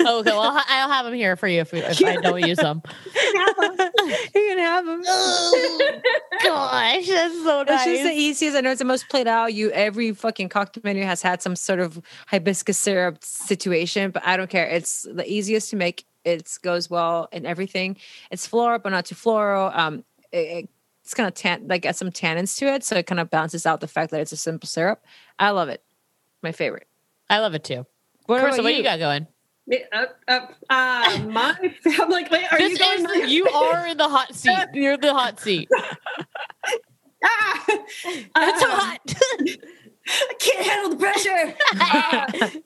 [0.00, 2.58] Oh, okay, well, I'll, I'll have them here for you if, if I don't use
[2.58, 2.82] them.
[3.14, 5.02] you can have them.
[6.42, 7.84] Gosh, that's so It's nice.
[7.84, 8.56] just the easiest.
[8.56, 9.54] I know it's the most played out.
[9.54, 14.36] You every fucking cocktail menu has had some sort of hibiscus syrup situation, but I
[14.36, 14.66] don't care.
[14.66, 16.04] It's the easiest to make.
[16.24, 17.96] It goes well in everything.
[18.30, 19.70] It's floral, but not too floral.
[19.74, 20.68] Um, it,
[21.08, 23.64] it's kind of tan, like got some tannins to it, so it kind of balances
[23.64, 25.02] out the fact that it's a simple syrup.
[25.38, 25.82] I love it.
[26.42, 26.86] My favorite.
[27.30, 27.86] I love it too.
[28.26, 28.80] What Carissa, what you?
[28.80, 29.26] you got going?
[29.66, 31.56] Me- Up, up, uh, my,
[31.98, 33.22] I'm like, wait, are This you going?
[33.24, 34.52] is, you are in the hot seat.
[34.74, 35.66] You're the hot seat.
[37.24, 37.64] Ah!
[37.68, 39.00] It's Um, hot.
[39.10, 42.62] I can't handle the pressure.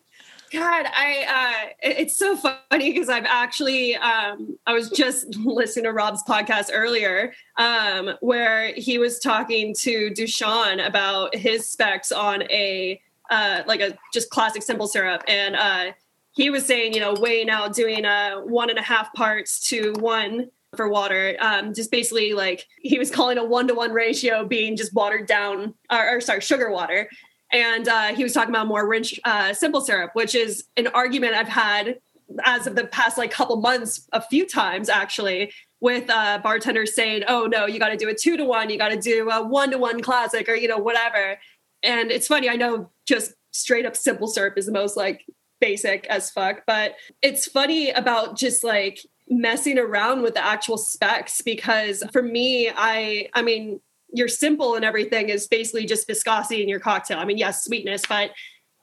[0.53, 5.85] Uh, God, I uh, it's so funny because I've actually um, I was just listening
[5.85, 12.43] to Rob's podcast earlier um, where he was talking to Dushan about his specs on
[12.45, 13.01] a
[13.31, 15.93] uh, like a just classic simple syrup and uh,
[16.33, 19.93] he was saying, you know, weighing out doing a one and a half parts to
[19.99, 21.37] one for water.
[21.41, 25.27] Um, just basically like he was calling a one to one ratio being just watered
[25.27, 27.09] down, or, or sorry, sugar water.
[27.53, 31.35] And uh, he was talking about more rich uh, simple syrup, which is an argument
[31.35, 31.99] I've had
[32.45, 37.25] as of the past like couple months a few times actually with uh, bartenders saying,
[37.29, 39.43] "Oh no, you got to do a two to one, you got to do a
[39.43, 41.39] one to one classic, or you know whatever."
[41.83, 45.27] And it's funny, I know just straight up simple syrup is the most like
[45.61, 51.41] basic as fuck, but it's funny about just like messing around with the actual specs
[51.41, 53.81] because for me, I I mean,
[54.13, 57.19] your simple and everything is basically just viscosity in your cocktail.
[57.19, 58.31] I mean, yes, sweetness, but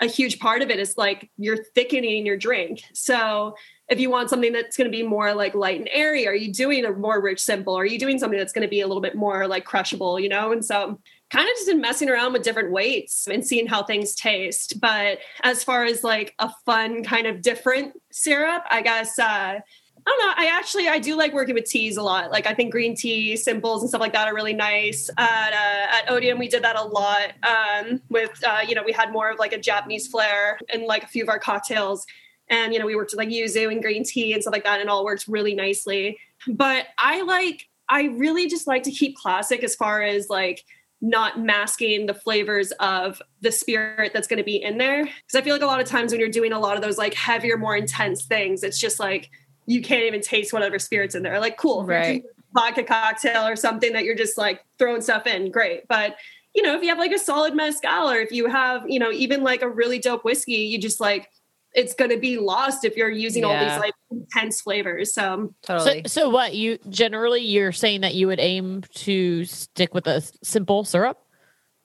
[0.02, 2.84] a huge part of it is like you're thickening your drink.
[2.94, 3.56] So
[3.90, 6.54] if you want something that's going to be more like light and airy, are you
[6.54, 7.78] doing a more rich simple?
[7.78, 10.30] Are you doing something that's going to be a little bit more like crushable, you
[10.30, 10.52] know?
[10.52, 11.00] And so
[11.30, 14.80] kind of just been messing around with different weights and seeing how things taste.
[14.80, 19.60] But as far as like a fun kind of different syrup, I guess uh
[20.06, 20.34] I don't know.
[20.38, 22.32] I actually I do like working with teas a lot.
[22.32, 25.10] Like I think green tea simples and stuff like that are really nice.
[25.18, 27.32] At uh, at Odium, we did that a lot.
[27.44, 31.04] Um, with uh, you know, we had more of like a Japanese flair in like
[31.04, 32.06] a few of our cocktails,
[32.50, 34.80] and you know, we worked with like yuzu and green tea and stuff like that,
[34.80, 36.20] and all worked really nicely.
[36.48, 40.64] But I like I really just like to keep classic as far as like
[41.02, 45.42] not masking the flavors of the spirit that's going to be in there because i
[45.42, 47.58] feel like a lot of times when you're doing a lot of those like heavier
[47.58, 49.30] more intense things it's just like
[49.70, 51.40] you can't even taste whatever spirits in there.
[51.40, 52.24] Like, cool, right?
[52.54, 55.88] Vodka cocktail or something that you're just like throwing stuff in, great.
[55.88, 56.16] But
[56.56, 59.12] you know, if you have like a solid mezcal or if you have, you know,
[59.12, 61.30] even like a really dope whiskey, you just like
[61.74, 63.50] it's going to be lost if you're using yeah.
[63.50, 65.14] all these like intense flavors.
[65.14, 66.02] So um, totally.
[66.08, 70.22] So, so what you generally you're saying that you would aim to stick with a
[70.42, 71.20] simple syrup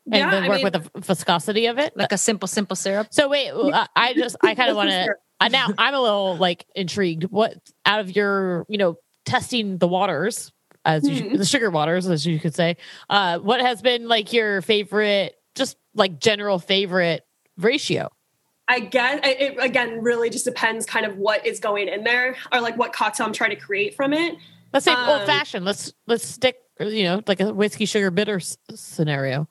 [0.07, 2.76] and yeah, then work I mean, with the viscosity of it, like a simple simple
[2.76, 3.09] syrup.
[3.11, 3.51] So wait,
[3.95, 5.14] I just I kind of want to
[5.49, 7.24] now I'm a little like intrigued.
[7.24, 10.53] What out of your, you know, testing the waters
[10.84, 11.32] as mm-hmm.
[11.32, 12.76] you, the sugar waters, as you could say,
[13.09, 17.22] uh, what has been like your favorite, just like general favorite
[17.57, 18.11] ratio?
[18.66, 22.61] I guess it again really just depends kind of what is going in there or
[22.61, 24.36] like what cocktail I'm trying to create from it.
[24.72, 25.64] Let's say um, old fashioned.
[25.64, 29.49] Let's let's stick, you know, like a whiskey sugar bitter s- scenario.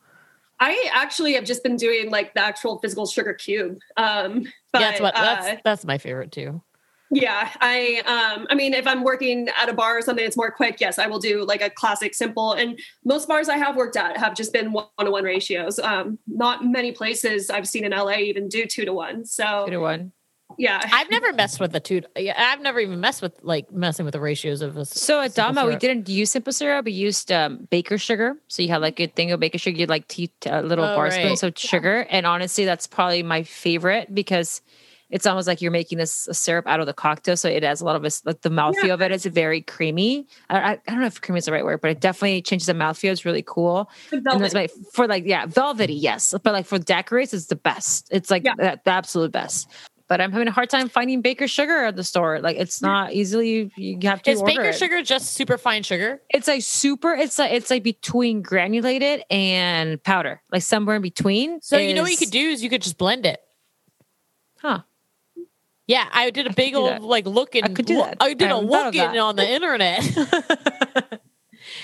[0.60, 3.78] I actually have just been doing like the actual physical sugar cube.
[3.98, 6.62] Um, but, yeah, that's what that's uh, that's my favorite too.
[7.12, 10.52] Yeah, I um I mean if I'm working at a bar or something that's more
[10.52, 13.96] quick, yes, I will do like a classic simple and most bars I have worked
[13.96, 15.78] at have just been one to one ratios.
[15.80, 19.26] Um not many places I've seen in LA even do 2 to 1.
[19.26, 20.12] So 2 to 1
[20.58, 20.82] yeah.
[20.92, 24.14] I've never messed with the two yeah i've never even messed with like messing with
[24.14, 27.68] the ratios of a so at dama we didn't use simple syrup we used um,
[27.70, 28.36] baker sugar.
[28.48, 30.96] So you had like a thing of baker sugar you like tea a little oh,
[30.96, 31.14] bar right.
[31.14, 32.06] spoons of sugar.
[32.10, 34.62] And honestly that's probably my favorite because
[35.10, 37.38] it's almost like you're making this a syrup out of the cocktail.
[37.38, 38.94] So it has a lot of like the mouthfeel yeah.
[38.94, 40.28] of it is very creamy.
[40.50, 42.66] I, I, I, don't know if creamy is the right word but it definitely changes
[42.66, 43.12] the mouthfeel.
[43.12, 43.92] It's really cool.
[44.12, 46.34] And that's my for like yeah velvety yes.
[46.44, 48.08] But like for daiquiris it's the best.
[48.12, 48.56] It's like yeah.
[48.58, 49.70] the, the absolute best
[50.14, 52.40] but I'm having a hard time finding baker sugar at the store.
[52.40, 54.30] Like it's not easily you have to.
[54.30, 54.76] Is baker it.
[54.76, 56.22] sugar just super fine sugar?
[56.30, 57.16] It's like super.
[57.16, 61.62] It's like it's like between granulated and powder, like somewhere in between.
[61.64, 63.42] So is, you know what you could do is you could just blend it.
[64.60, 64.82] Huh.
[65.88, 67.64] Yeah, I did a big old like looking.
[67.64, 68.18] I could do that.
[68.20, 70.00] I did I a looking on the internet.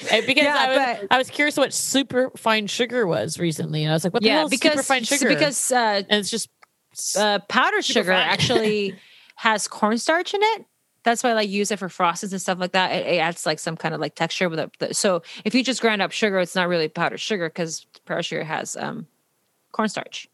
[0.01, 3.91] because yeah, I, was, but, I was curious what super fine sugar was recently, and
[3.91, 6.19] I was like, "What the yeah, hell is because, super fine sugar?" Because uh, and
[6.19, 6.49] it's just
[7.17, 8.95] uh, powdered sugar actually
[9.35, 10.65] has cornstarch in it.
[11.03, 12.91] That's why I like use it for frostings and stuff like that.
[12.91, 14.95] It, it adds like some kind of like texture with it.
[14.95, 18.43] So if you just grind up sugar, it's not really powdered sugar because powdered sugar
[18.43, 19.07] has um,
[19.71, 20.27] cornstarch.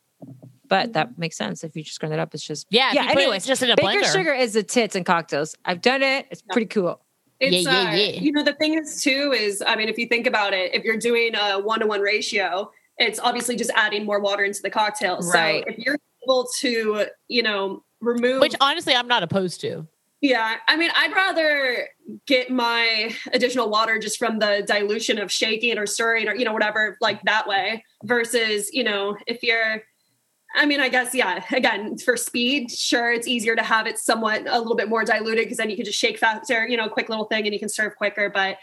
[0.67, 2.33] But that makes sense if you just grind it up.
[2.33, 2.91] It's just yeah.
[2.93, 3.07] Yeah.
[3.11, 4.11] Anyway, it's just in a baker blender.
[4.11, 5.55] sugar is the tits and cocktails.
[5.65, 6.25] I've done it.
[6.31, 6.99] It's pretty cool.
[7.39, 8.21] It's, yeah, yeah, uh, yeah.
[8.21, 10.83] you know, the thing is too is, I mean, if you think about it, if
[10.83, 14.69] you're doing a one to one ratio, it's obviously just adding more water into the
[14.69, 15.19] cocktail.
[15.19, 15.63] Right.
[15.65, 18.41] So if you're able to, you know, remove.
[18.41, 19.87] Which honestly, I'm not opposed to.
[20.21, 20.55] Yeah.
[20.67, 21.87] I mean, I'd rather
[22.25, 26.53] get my additional water just from the dilution of shaking or stirring or, you know,
[26.53, 29.83] whatever, like that way versus, you know, if you're,
[30.55, 34.47] I mean, I guess, yeah, again, for speed, sure, it's easier to have it somewhat
[34.47, 37.09] a little bit more diluted because then you can just shake faster, you know, quick
[37.09, 38.29] little thing and you can serve quicker.
[38.29, 38.57] But,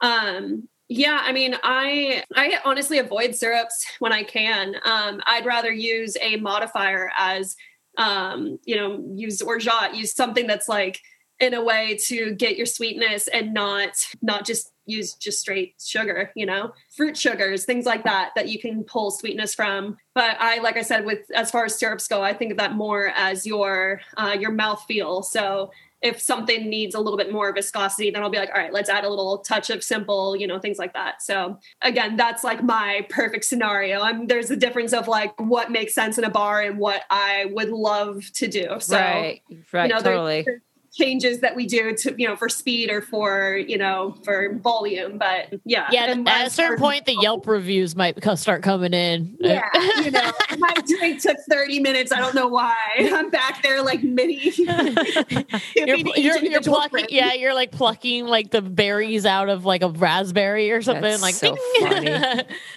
[0.00, 4.76] um, yeah, I mean, I I honestly avoid syrups when I can.
[4.84, 7.56] Um, I'd rather use a modifier as
[7.98, 11.00] um, you know, use orgeat, use something that's like
[11.40, 13.90] in a way to get your sweetness and not
[14.22, 16.72] not just use just straight sugar you know?
[16.96, 19.96] Fruit sugars things like that that you can pull sweetness from.
[20.14, 22.72] But i like i said with as far as syrups go i think of that
[22.72, 25.70] more as your uh, your mouth feel so
[26.00, 28.88] if something needs a little bit more viscosity, then I'll be like, all right, let's
[28.88, 31.22] add a little touch of simple, you know, things like that.
[31.22, 34.00] So again, that's like my perfect scenario.
[34.00, 37.46] I'm, there's a difference of like what makes sense in a bar and what I
[37.50, 38.76] would love to do.
[38.78, 39.42] So, right,
[39.72, 40.42] right, you know, totally.
[40.42, 40.62] there's
[40.92, 45.18] changes that we do to you know for speed or for you know for volume
[45.18, 49.36] but yeah Yeah, and at a certain point, the Yelp reviews might start coming in.
[49.40, 49.68] yeah
[50.02, 54.02] you know my drink took 30 minutes i don't know why i'm back there like
[54.02, 54.34] mini
[55.76, 59.88] you're, you're, you're plucking, yeah, you're like plucking like the berries out of like a
[59.88, 61.02] raspberry or something.
[61.02, 62.08] That's like, so funny.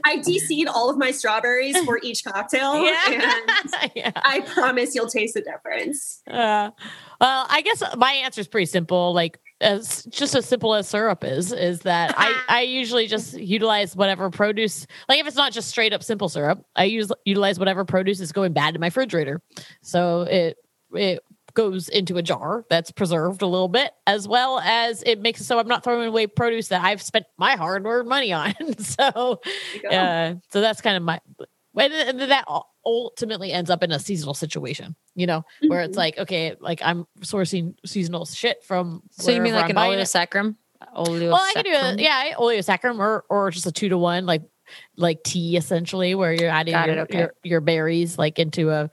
[0.05, 4.11] i de-seed all of my strawberries for each cocktail and yeah, yeah.
[4.15, 6.71] i promise you'll taste the difference Uh,
[7.21, 9.13] well, I guess my answer is pretty simple.
[9.13, 13.95] Like as just as simple as syrup is, is that I, I usually just utilize
[13.95, 14.87] whatever produce.
[15.07, 18.31] Like if it's not just straight up simple syrup, I use utilize whatever produce is
[18.31, 19.41] going bad in my refrigerator.
[19.83, 20.57] So it
[20.93, 21.19] it
[21.53, 25.43] goes into a jar that's preserved a little bit, as well as it makes it
[25.43, 28.55] so I'm not throwing away produce that I've spent my hard earned money on.
[28.79, 29.89] so There you go.
[29.89, 31.21] uh, so that's kind of my
[31.77, 32.45] and and that
[32.85, 35.97] ultimately ends up in a seasonal situation you know where it's Mhm.
[35.99, 39.91] like okay like i'm sourcing seasonal shit from So you mean like I'm an buying
[39.91, 40.05] oleo it.
[40.05, 40.55] saccharum?
[40.95, 44.25] Oleo well i can do a yeah oleosaccharum or or just a two to one
[44.25, 44.41] like
[44.97, 47.17] like tea essentially where you're adding Got it, your, okay.
[47.19, 48.89] your your berries like into a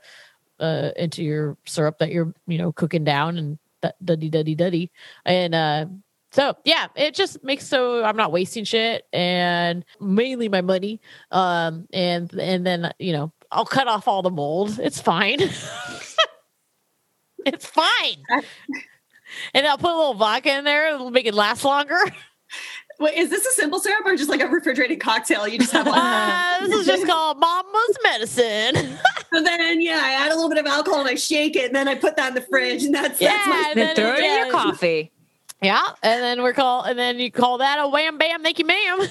[0.59, 4.91] uh into your syrup that you're you know cooking down and that duddy duddy duddy
[5.25, 5.85] and uh
[6.31, 11.01] so yeah, it just makes so I'm not wasting shit and mainly my money.
[11.31, 14.79] Um and and then you know, I'll cut off all the mold.
[14.79, 15.39] It's fine.
[17.45, 18.23] it's fine.
[19.53, 21.99] and I'll put a little vodka in there, it'll make it last longer.
[22.99, 25.87] Wait, is this a simple syrup or just like a refrigerated cocktail you just have
[25.87, 28.97] like Uh, this is just called mama's medicine.
[29.31, 31.75] So then, yeah, I add a little bit of alcohol and I shake it, and
[31.75, 33.65] then I put that in the fridge, and that's Yeah, that's my.
[33.69, 35.11] and Then then throw it in your coffee.
[35.61, 35.83] yeah.
[36.01, 39.01] And then we're call and then you call that a wham bam, thank you, ma'am.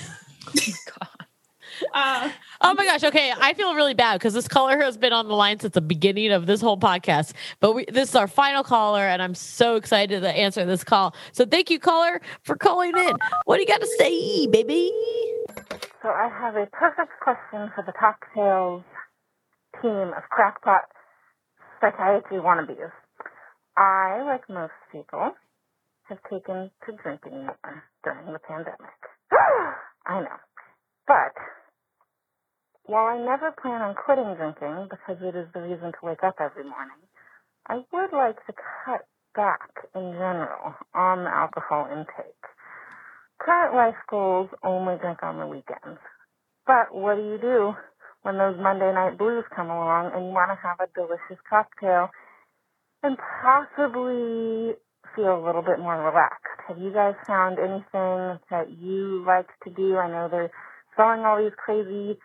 [1.95, 2.31] Uh,
[2.61, 3.05] Oh my gosh.
[3.05, 3.33] Okay.
[3.37, 6.33] I feel really bad because this caller has been on the line since the beginning
[6.33, 7.33] of this whole podcast.
[7.61, 11.15] But we, this is our final caller, and I'm so excited to answer this call.
[11.33, 13.17] So thank you, caller, for calling in.
[13.45, 14.93] What do you got to say, baby?
[16.03, 18.83] So I have a perfect question for the cocktails
[19.81, 20.83] team of crackpot
[21.81, 22.91] psychiatry wannabes.
[23.77, 25.33] I, like most people,
[26.09, 28.99] have taken to drinking more during the pandemic.
[30.07, 30.39] I know.
[31.07, 31.35] But
[32.89, 36.37] while I never plan on quitting drinking because it is the reason to wake up
[36.41, 37.05] every morning,
[37.69, 39.05] I would like to cut
[39.37, 42.43] back in general on the alcohol intake.
[43.39, 46.01] Current life goals only drink on the weekends.
[46.67, 47.75] But what do you do
[48.23, 52.09] when those Monday night blues come along and you want to have a delicious cocktail
[53.03, 54.81] and possibly
[55.15, 56.57] feel a little bit more relaxed?
[56.67, 59.99] Have you guys found anything that you like to do?
[59.99, 60.51] I know they're
[60.97, 62.19] selling all these crazy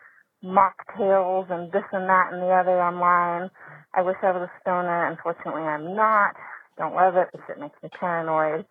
[0.43, 3.49] mocktails and this and that and the other online.
[3.95, 5.07] I wish I was a stoner.
[5.07, 6.35] Unfortunately, I'm not.
[6.77, 7.29] Don't love it.
[7.31, 8.65] This shit makes me paranoid.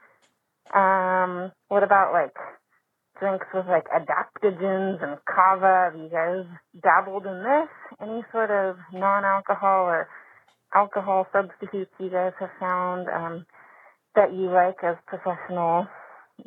[0.75, 2.35] Um, what about like
[3.19, 5.91] drinks with like adaptogens and kava?
[5.91, 6.45] Have you guys
[6.83, 7.71] dabbled in this?
[8.01, 10.09] Any sort of non-alcohol or
[10.75, 13.47] alcohol substitutes you guys have found um,
[14.15, 15.87] that you like as professional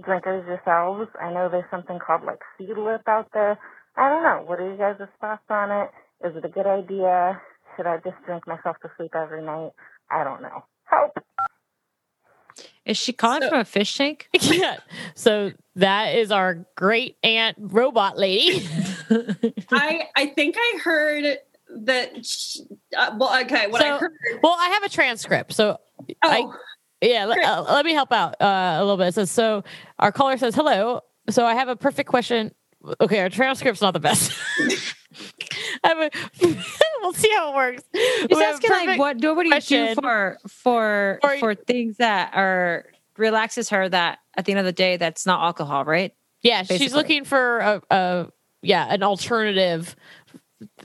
[0.04, 1.10] drinkers yourselves?
[1.22, 3.58] I know there's something called like Seedlip out there.
[3.98, 4.44] I don't know.
[4.46, 5.90] What are you guys' thoughts on it?
[6.28, 7.42] Is it a good idea?
[7.76, 9.72] Should I just drink myself to sleep every night?
[10.12, 10.64] I don't know.
[10.86, 11.18] Help!
[12.86, 14.30] Is she calling So- from a fish tank?
[14.40, 14.78] yeah.
[15.16, 18.68] So that is our great aunt robot lady.
[19.72, 21.38] I I think I heard
[21.70, 22.26] that.
[22.26, 22.60] sh-
[22.96, 24.12] Uh, well, okay, what I heard.
[24.44, 25.54] well, I have a transcript.
[25.54, 25.78] So
[26.22, 26.54] I, Oh,
[27.02, 29.08] Yeah, let, uh, let me help out uh, a little bit.
[29.08, 29.64] It says, so
[30.00, 31.02] our caller says, hello.
[31.30, 32.54] So I have a perfect question.
[33.02, 34.32] Okay, our transcript's not the best.
[35.84, 36.10] I have a,
[37.02, 37.84] we'll see how it works.
[37.94, 39.88] He's We have asking like perfect- what what do you question.
[39.88, 42.86] do for for For- for things that are
[43.18, 46.14] relaxes her that at the end of the day that's not alcohol, right?
[46.42, 48.28] Yeah, she's looking for a, a
[48.62, 49.96] yeah an alternative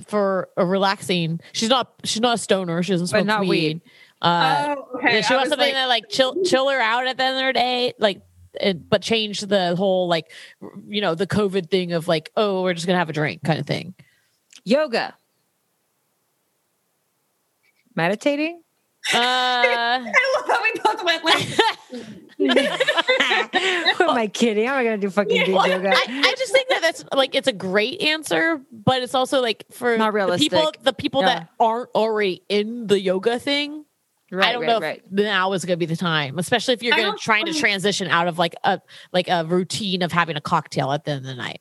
[0.07, 1.41] for a relaxing.
[1.53, 2.83] She's not she's not a stoner.
[2.83, 3.49] She doesn't But smoke not weed.
[3.49, 3.81] weed.
[4.23, 5.15] Uh, oh, okay.
[5.17, 7.39] yeah, she I wants something like- that like chill chill her out at the end
[7.41, 8.23] of the day, like.
[8.55, 10.31] It, but change the whole like
[10.89, 13.61] you know the COVID thing of like oh we're just gonna have a drink kind
[13.61, 13.95] of thing.
[14.65, 15.15] Yoga.
[17.95, 18.63] Meditating?
[19.13, 19.99] Uh, I
[20.37, 21.43] love how we both went like
[23.97, 24.67] Who am I kidding?
[24.67, 25.91] How am I gonna do fucking do Well, yoga?
[25.91, 29.65] I, I just think that that's like it's a great answer, but it's also like
[29.71, 31.41] for Not the people the people Yeah.
[31.41, 33.85] that aren't already in the yoga thing.
[34.33, 37.13] I don't know if now is going to be the time, especially if you're going
[37.13, 38.81] to trying to transition out of like a
[39.13, 41.61] like a routine of having a cocktail at the end of the night.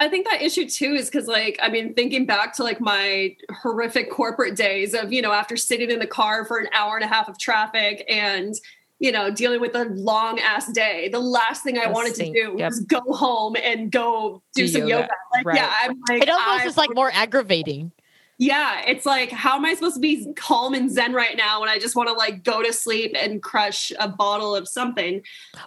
[0.00, 3.34] I think that issue too is because, like, I mean, thinking back to like my
[3.50, 7.04] horrific corporate days of, you know, after sitting in the car for an hour and
[7.04, 8.54] a half of traffic and,
[9.00, 12.54] you know, dealing with a long ass day, the last thing I wanted to do
[12.58, 12.70] Yep.
[12.70, 14.92] was go home and go do, Do some yoga.
[15.02, 15.08] yoga.
[15.34, 15.56] Like, Right.
[15.56, 17.90] yeah, I'm like, It almost I- is like more aggravating.
[18.38, 21.68] Yeah, it's like, how am I supposed to be calm and zen right now when
[21.68, 25.22] I just want to like go to sleep and crush a bottle of something?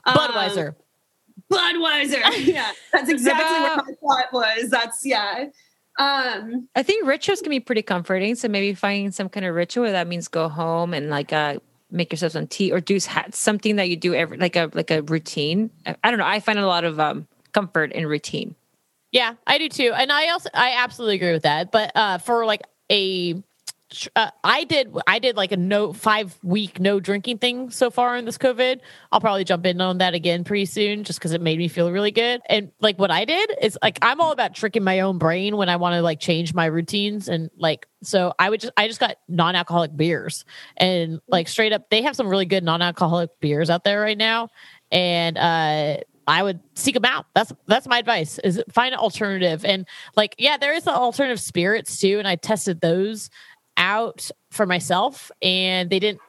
[0.06, 0.76] Um, Budweiser.
[1.52, 2.22] Budweiser.
[2.46, 4.70] yeah, that's exactly what my thought was.
[4.70, 5.48] That's yeah.
[6.00, 8.36] Um, I think rituals can be pretty comforting.
[8.36, 11.58] So maybe finding some kind of ritual that means go home and like uh
[11.92, 15.02] make yourself some tea or do something that you do every like a like a
[15.02, 15.70] routine.
[15.86, 16.26] I, I don't know.
[16.26, 18.56] I find a lot of um comfort in routine.
[19.12, 21.72] Yeah, I do too, and I also I absolutely agree with that.
[21.72, 23.36] But uh, for like a,
[24.16, 28.16] uh, I did I did like a no five week no drinking thing so far
[28.16, 28.80] in this COVID.
[29.12, 31.92] I'll probably jump in on that again pretty soon, just because it made me feel
[31.92, 32.42] really good.
[32.48, 35.68] And like what I did is like I'm all about tricking my own brain when
[35.68, 39.02] I want to like change my routines and like so I would just I just
[39.02, 40.46] got non alcoholic beers
[40.78, 44.18] and like straight up they have some really good non alcoholic beers out there right
[44.18, 44.48] now,
[44.90, 45.98] and uh
[46.32, 47.26] I would seek them out.
[47.36, 48.40] That's that's my advice.
[48.40, 52.38] Is find an alternative and like yeah, there is the alternative spirits too, and I
[52.38, 53.30] tested those
[53.76, 56.22] out for myself, and they didn't.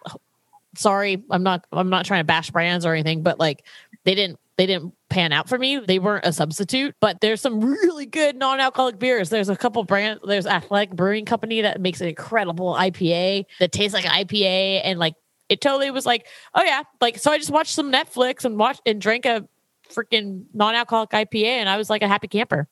[0.77, 3.65] Sorry, I'm not I'm not trying to bash brands or anything, but like
[4.03, 5.79] they didn't they didn't pan out for me.
[5.79, 9.31] They weren't a substitute, but there's some really good non-alcoholic beers.
[9.31, 10.21] There's a couple brands.
[10.27, 15.15] There's Athletic Brewing Company that makes an incredible IPA that tastes like IPA, and like
[15.49, 18.83] it totally was like, oh yeah, like so I just watched some Netflix and watched
[18.85, 19.47] and drank a
[19.95, 22.69] freaking non-alcoholic IPA, and I was like a happy camper.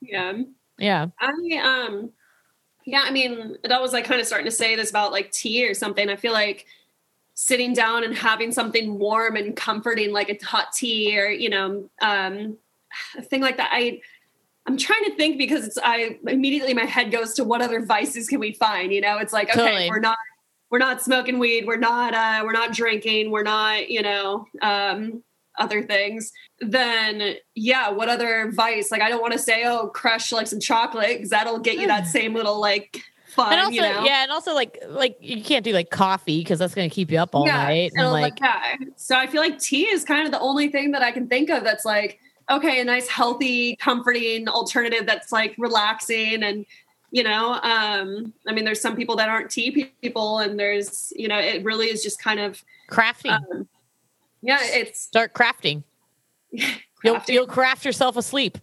[0.00, 0.34] yeah.
[0.80, 1.32] Yeah, I
[1.64, 2.12] um
[2.86, 5.68] yeah, I mean, that was like kind of starting to say this about like tea
[5.68, 6.08] or something.
[6.08, 6.66] I feel like
[7.34, 11.90] sitting down and having something warm and comforting like a hot tea or, you know,
[12.00, 12.56] um
[13.16, 13.70] a thing like that.
[13.72, 14.00] I
[14.66, 18.28] I'm trying to think because it's I immediately my head goes to what other vices
[18.28, 18.92] can we find?
[18.92, 19.90] You know, it's like, okay, Totally.
[19.90, 20.18] we're not
[20.70, 25.24] we're not smoking weed, we're not uh we're not drinking, we're not, you know, um
[25.58, 28.90] other things, then yeah, what other vice?
[28.90, 31.86] Like I don't want to say, oh, crush like some chocolate because that'll get you
[31.86, 34.04] that same little like fun, and also you know.
[34.04, 37.18] yeah, and also like like you can't do like coffee because that's gonna keep you
[37.18, 37.92] up all night.
[37.94, 38.76] And it'll like yeah.
[38.96, 41.50] So I feel like tea is kind of the only thing that I can think
[41.50, 42.18] of that's like
[42.50, 46.64] okay, a nice, healthy, comforting alternative that's like relaxing and
[47.10, 51.26] you know um i mean there's some people that aren't tea people and there's you
[51.26, 53.30] know it really is just kind of crafting.
[53.30, 53.68] um,
[54.42, 55.82] yeah it's Start crafting.
[57.04, 58.58] You'll you'll craft yourself asleep.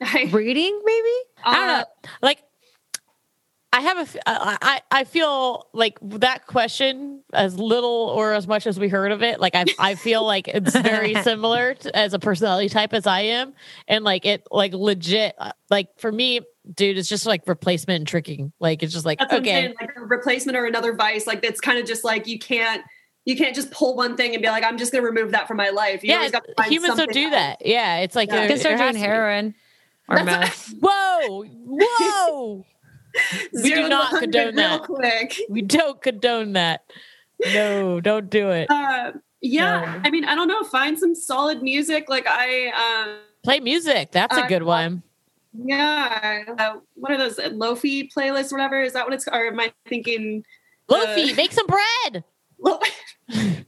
[0.30, 1.08] Reading, maybe?
[1.44, 1.84] I don't uh, know.
[2.22, 2.42] Like,
[3.72, 8.46] I have a, f- I, I I feel like that question, as little or as
[8.46, 11.96] much as we heard of it, like I, I feel like it's very similar to,
[11.96, 13.52] as a personality type as I am,
[13.88, 16.40] and like it, like legit, uh, like for me,
[16.72, 18.52] dude, it's just like replacement and tricking.
[18.60, 21.26] Like it's just like That's okay, saying, like a replacement or another vice.
[21.26, 22.82] Like it's kind of just like you can't
[23.24, 25.56] you can't just pull one thing and be like, I'm just gonna remove that from
[25.56, 26.02] my life.
[26.04, 27.32] You yeah, got to find humans don't do else.
[27.32, 27.62] that.
[27.66, 28.34] Yeah, it's like Yeah.
[28.34, 29.54] there- You can start doing heroin
[30.08, 30.74] or meth.
[30.80, 32.64] Whoa, whoa!
[33.52, 34.82] We do not condone that.
[34.82, 35.38] quick.
[35.48, 36.82] we don't condone that.
[37.52, 38.68] No, don't do it.
[38.70, 40.00] Uh, yeah, No.
[40.04, 40.64] I mean, I don't know.
[40.64, 42.08] Find some solid music.
[42.08, 42.70] Like I,
[43.06, 44.10] um, Play music.
[44.10, 45.02] That's a Uh, good one.
[45.52, 48.50] yeah, uh, what are those Lofi playlists?
[48.50, 49.28] Whatever is that what it's?
[49.28, 50.44] Or am I thinking?
[50.90, 52.24] Lofi, uh, make some bread.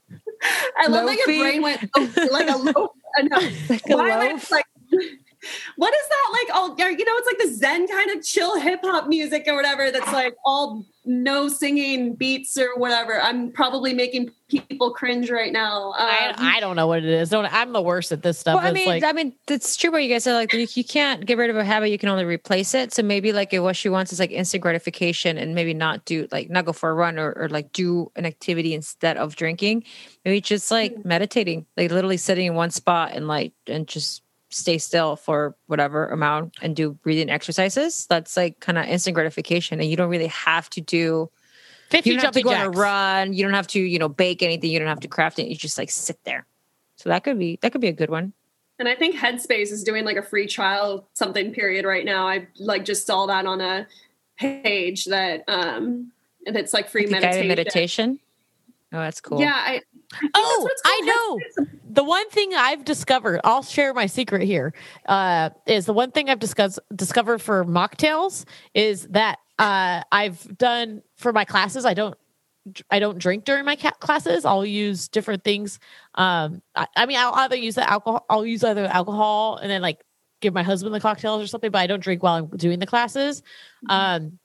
[0.79, 2.91] I love that your brain went oh, like a loaf.
[3.19, 3.39] uh, no.
[3.69, 4.51] Like a Why am I loaf?
[4.51, 4.67] like?
[5.77, 6.57] What is that like?
[6.57, 9.91] All you know, it's like the Zen kind of chill hip hop music or whatever.
[9.91, 13.21] That's like all no singing beats or whatever.
[13.21, 15.93] I'm probably making people cringe right now.
[15.93, 17.31] Um, I, I don't know what it is.
[17.31, 18.57] Don't I'm the worst at this stuff.
[18.57, 19.91] Well, I mean, like, I mean, that's true.
[19.91, 22.09] What you guys said, like you, you can't get rid of a habit; you can
[22.09, 22.93] only replace it.
[22.93, 26.27] So maybe, like, if what she wants is like instant gratification, and maybe not do
[26.33, 29.85] like not go for a run or, or like do an activity instead of drinking.
[30.25, 31.09] Maybe just like Mm-hmm.
[31.09, 36.09] meditating, like literally sitting in one spot and like and just stay still for whatever
[36.09, 38.07] amount and do breathing exercises.
[38.09, 41.31] That's like kind of instant gratification, and you don't really have to do.
[41.91, 42.79] 50 You don't have to jumping go on a jacks.
[42.79, 43.33] run.
[43.33, 44.71] You don't have to, you know, bake anything.
[44.71, 45.47] You don't have to craft it.
[45.49, 46.45] You just like sit there.
[46.97, 48.33] So that could be that could be a good one.
[48.79, 52.27] And I think Headspace is doing like a free trial something period right now.
[52.29, 53.87] I like just saw that on a
[54.37, 56.11] page that um
[56.47, 57.49] and it's like, free Like guided meditation.
[57.49, 58.21] meditation.
[58.93, 59.41] Oh, that's cool.
[59.41, 59.83] Yeah, I
[60.35, 61.67] Oh, I know.
[61.89, 64.75] The one thing I've discovered, I'll share my secret here,
[65.07, 68.45] uh, is the one thing I've discussed, discovered for mocktails
[68.75, 71.85] is that uh, I've done for my classes.
[71.87, 72.17] I don't,
[72.91, 74.45] I don't drink during my ca- classes.
[74.45, 75.79] I'll use different things.
[76.17, 78.27] Um, I, I mean, I'll either use the alcohol.
[78.29, 80.01] I'll use either alcohol and then like
[80.41, 81.71] give my husband the cocktails or something.
[81.71, 83.43] But I don't drink while I'm doing the classes.
[83.89, 84.39] Um,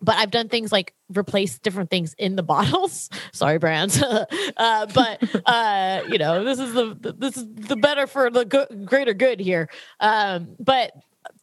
[0.00, 3.10] but I've done things like replace different things in the bottles.
[3.32, 4.02] Sorry, brands.
[4.56, 8.66] uh, but uh, you know, this is the this is the better for the go-
[8.84, 9.68] greater good here.
[10.00, 10.92] Um, but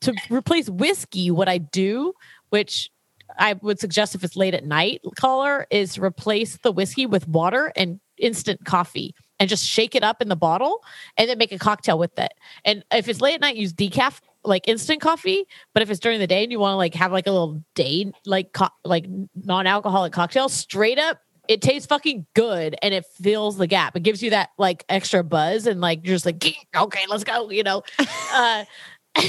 [0.02, 2.14] to replace whiskey, what I do,
[2.50, 2.90] which
[3.38, 7.72] I would suggest if it's late at night, caller, is replace the whiskey with water
[7.76, 10.84] and instant coffee and just shake it up in the bottle
[11.18, 12.34] and then make a cocktail with it.
[12.64, 15.46] And if it's late at night, use decaf like instant coffee.
[15.74, 17.64] But if it's during the day and you want to like have like a little
[17.76, 21.20] day like co- like non-alcoholic cocktail, straight up
[21.50, 23.98] it tastes fucking good and it fills the gap.
[23.98, 26.44] It gives you that like extra buzz and like you're just like
[26.76, 27.84] okay, let's go, you know.
[28.34, 28.66] Uh
[29.16, 29.26] and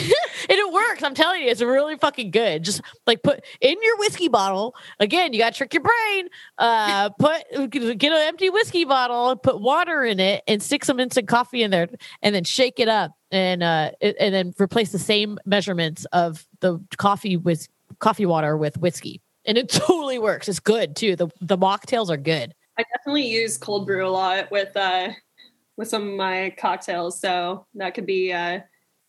[0.48, 1.02] it works.
[1.02, 2.62] I'm telling you, it's really fucking good.
[2.62, 4.74] Just like put in your whiskey bottle.
[4.98, 6.28] Again, you got to trick your brain.
[6.56, 11.28] Uh, put get an empty whiskey bottle, put water in it, and stick some instant
[11.28, 11.88] coffee in there,
[12.22, 16.46] and then shake it up, and uh, it- and then replace the same measurements of
[16.60, 17.68] the coffee with
[17.98, 20.48] coffee water with whiskey, and it totally works.
[20.48, 21.14] It's good too.
[21.14, 22.54] The the mocktails are good.
[22.78, 25.10] I definitely use cold brew a lot with uh
[25.76, 28.64] with some of my cocktails, so that could be a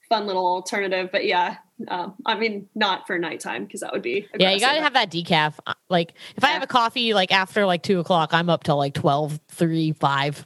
[0.09, 1.09] fun little alternative.
[1.11, 4.81] But yeah, um, I mean, not for nighttime because that would be Yeah, you gotta
[4.81, 5.55] have that decaf.
[5.65, 8.77] Uh, Like if I have a coffee like after like two o'clock, I'm up till
[8.77, 10.45] like 12, 3, 5.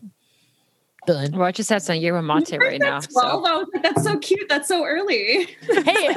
[1.07, 1.31] Done.
[1.31, 2.99] Well, I just had some yerba mate right now.
[2.99, 3.45] That's twelve.
[3.45, 3.51] So.
[3.51, 4.47] I was like, that's so cute.
[4.49, 5.45] That's so early.
[5.61, 6.15] hey,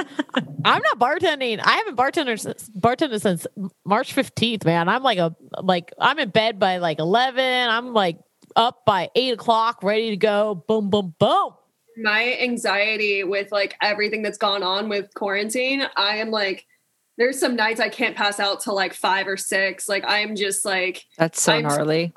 [0.65, 1.61] I'm not bartending.
[1.63, 3.47] I haven't bartended since, bartended since
[3.87, 4.89] March 15th, man.
[4.89, 7.43] I'm like a like I'm in bed by like 11.
[7.43, 8.19] I'm like
[8.57, 10.63] up by eight o'clock, ready to go.
[10.67, 11.53] Boom, boom, boom.
[11.97, 16.67] My anxiety with like everything that's gone on with quarantine, I am like,
[17.19, 19.89] there's some nights I can't pass out till like five or six.
[19.89, 22.13] Like I'm just like, That's so I'm- gnarly.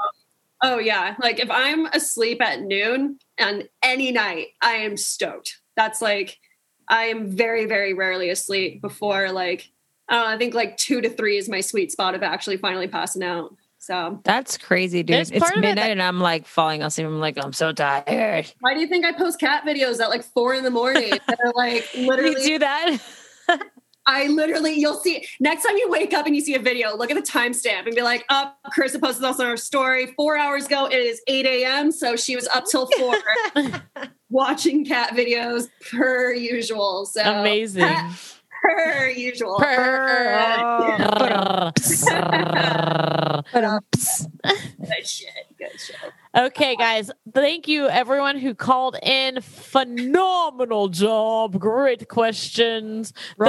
[0.63, 1.15] oh yeah.
[1.21, 5.59] Like if I'm asleep at noon and any night, I am stoked.
[5.76, 6.39] That's like,
[6.88, 9.69] I am very, very rarely asleep before like,
[10.07, 12.88] I know, I think like two to three is my sweet spot of actually finally
[12.88, 13.55] passing out.
[13.86, 15.15] So That's crazy, dude.
[15.15, 17.05] There's It's part of it midnight that- and I'm like falling asleep.
[17.05, 18.51] I'm like, I'm so tired.
[18.59, 21.11] why do you think I post cat videos at like four in the morning?
[21.27, 22.97] They're like You literally do that?
[24.07, 27.11] I literally, you'll see next time you wake up and you see a video, look
[27.11, 30.36] at the timestamp and be like, up, oh, Carissa posted this on her story four
[30.38, 30.86] hours ago.
[30.86, 31.91] It is 8 a.m.
[31.91, 33.15] So she was up till four
[34.29, 37.05] watching cat videos per usual.
[37.05, 37.95] So Amazing.
[38.66, 39.57] Per usual.
[39.59, 41.72] Per.
[43.53, 45.30] Good shit.
[45.57, 45.95] Good shit.
[46.36, 47.11] Okay, guys.
[47.34, 49.41] Thank you, everyone who called in.
[49.41, 51.59] Phenomenal job.
[51.59, 53.13] Great questions.
[53.38, 53.45] The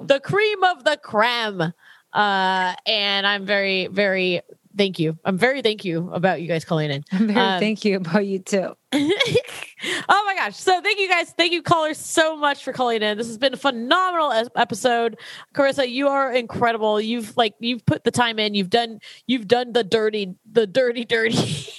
[0.00, 1.72] t- the cream of the creme.
[2.12, 4.40] Uh, and I'm very, very
[4.78, 5.18] thank you.
[5.24, 7.04] I'm very thank you about you guys calling in.
[7.12, 8.74] I'm very um, thank you about you too.
[8.92, 10.56] oh my gosh.
[10.56, 11.30] So thank you guys.
[11.36, 13.18] Thank you callers so much for calling in.
[13.18, 15.18] This has been a phenomenal episode.
[15.54, 17.00] Carissa, you are incredible.
[17.00, 18.54] You've like you've put the time in.
[18.54, 21.66] You've done you've done the dirty the dirty dirty.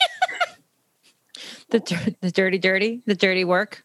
[1.69, 3.83] The dir- the dirty, dirty, the dirty work.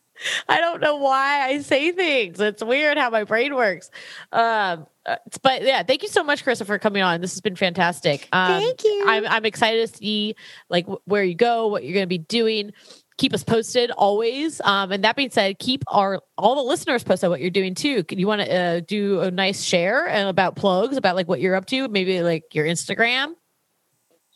[0.48, 2.40] I don't know why I say things.
[2.40, 3.90] It's weird how my brain works.
[4.32, 7.20] Um, uh, but yeah, thank you so much, Carissa, for coming on.
[7.20, 8.28] This has been fantastic.
[8.32, 9.04] Um, Thank you.
[9.06, 10.34] I'm I'm excited to see
[10.70, 12.72] like wh- where you go, what you're going to be doing.
[13.16, 14.60] Keep us posted always.
[14.62, 18.02] Um, and that being said, keep our all the listeners posted what you're doing too.
[18.04, 21.40] Can you want to uh, do a nice share and about plugs about like what
[21.40, 21.86] you're up to?
[21.88, 23.34] Maybe like your Instagram.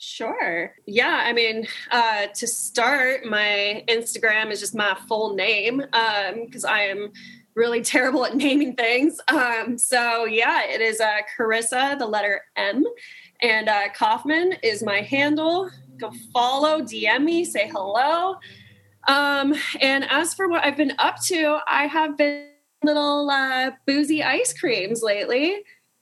[0.01, 0.73] Sure.
[0.87, 1.25] Yeah.
[1.25, 7.11] I mean, uh, to start, my Instagram is just my full name because I am
[7.59, 9.21] really terrible at naming things.
[9.29, 12.85] Um, so, yeah, it is uh, Carissa, the letter M,
[13.43, 15.71] and uh, Kaufman is my handle.
[15.99, 18.37] Go follow, DM me, say hello.
[19.09, 22.49] Um, and as for what I've been up to, I have been
[22.85, 25.57] little uh, boozy ice creams lately.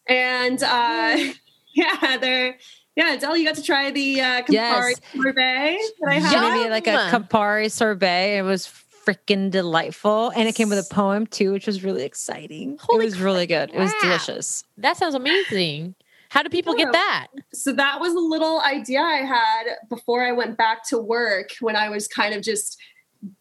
[0.08, 1.16] And uh,
[1.74, 2.56] yeah, they're
[2.96, 5.00] yeah, Adele, you got to try the uh, Campari Yes.
[5.14, 6.40] sorbet that I had.
[6.40, 7.10] made me like a Yum.
[7.24, 8.38] Campari sorbet.
[8.38, 8.66] It was
[9.06, 10.30] freaking delightful.
[10.30, 12.78] And it came with a poem too, which was really exciting.
[12.80, 13.70] Holy it was really good.
[13.72, 14.64] It was delicious.
[14.76, 15.94] That sounds amazing.
[16.28, 17.28] How do people get that?
[17.54, 21.76] So that was a little idea I had before I went back to work when
[21.76, 22.76] I was kind of just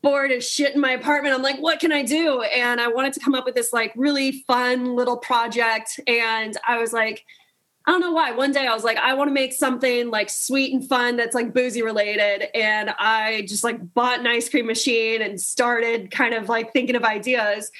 [0.01, 1.35] bored as shit in my apartment.
[1.35, 2.41] I'm like, what can I do?
[2.43, 5.99] And I wanted to come up with this like really fun little project.
[6.07, 7.25] And I was like,
[7.87, 8.31] I don't know why.
[8.31, 11.35] One day I was like, I want to make something like sweet and fun that's
[11.35, 12.49] like boozy related.
[12.57, 16.95] And I just like bought an ice cream machine and started kind of like thinking
[16.95, 17.71] of ideas.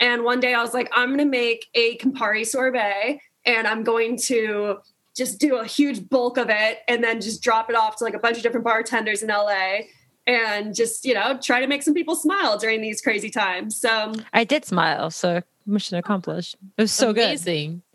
[0.00, 3.84] And one day I was like, I'm going to make a Campari sorbet and I'm
[3.84, 4.78] going to
[5.16, 8.14] just do a huge bulk of it and then just drop it off to like
[8.14, 9.82] a bunch of different bartenders in LA
[10.26, 13.76] and just, you know, try to make some people smile during these crazy times.
[13.76, 16.56] So I did smile, so mission accomplished.
[16.76, 17.40] It was so good.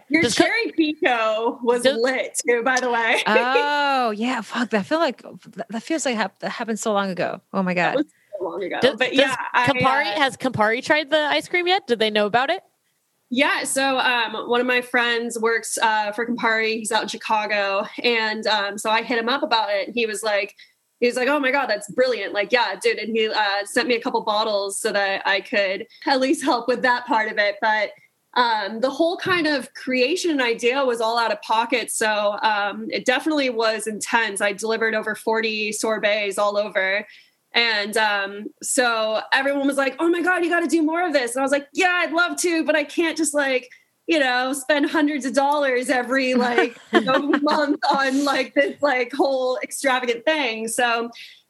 [0.09, 3.23] Your Does cherry pico was lit too, by the way.
[3.27, 4.71] Oh yeah, fuck.
[4.71, 5.21] That feel like
[5.69, 7.41] that feels like that happened so long ago.
[7.53, 7.95] Oh my god.
[7.95, 8.05] was
[8.37, 8.79] so long ago.
[8.97, 11.85] But yeah, I, uh, has Campari tried the ice cream yet?
[11.85, 12.63] Did they know about it?
[13.29, 16.77] Yeah, so um, one of my friends works uh, for Campari.
[16.77, 19.87] He's out in Chicago, and um, so I hit him up about it.
[19.87, 20.55] And He was like,
[20.99, 22.97] he was like, "Oh my god, that's brilliant!" Like, yeah, dude.
[22.97, 26.67] And he uh, sent me a couple bottles so that I could at least help
[26.67, 27.57] with that part of it.
[27.61, 27.91] But
[28.35, 32.87] um, the whole kind of creation and idea was all out of pocket, so um,
[32.91, 34.39] it definitely was intense.
[34.39, 37.05] I delivered over forty sorbets all over.
[37.53, 41.13] And um, so everyone was like, "Oh my god, you got to do more of
[41.13, 43.69] this!" And I was like, "Yeah, I'd love to, but I can't just like,
[44.05, 50.23] you know, spend hundreds of dollars every like month on like this like whole extravagant
[50.25, 51.09] thing." So,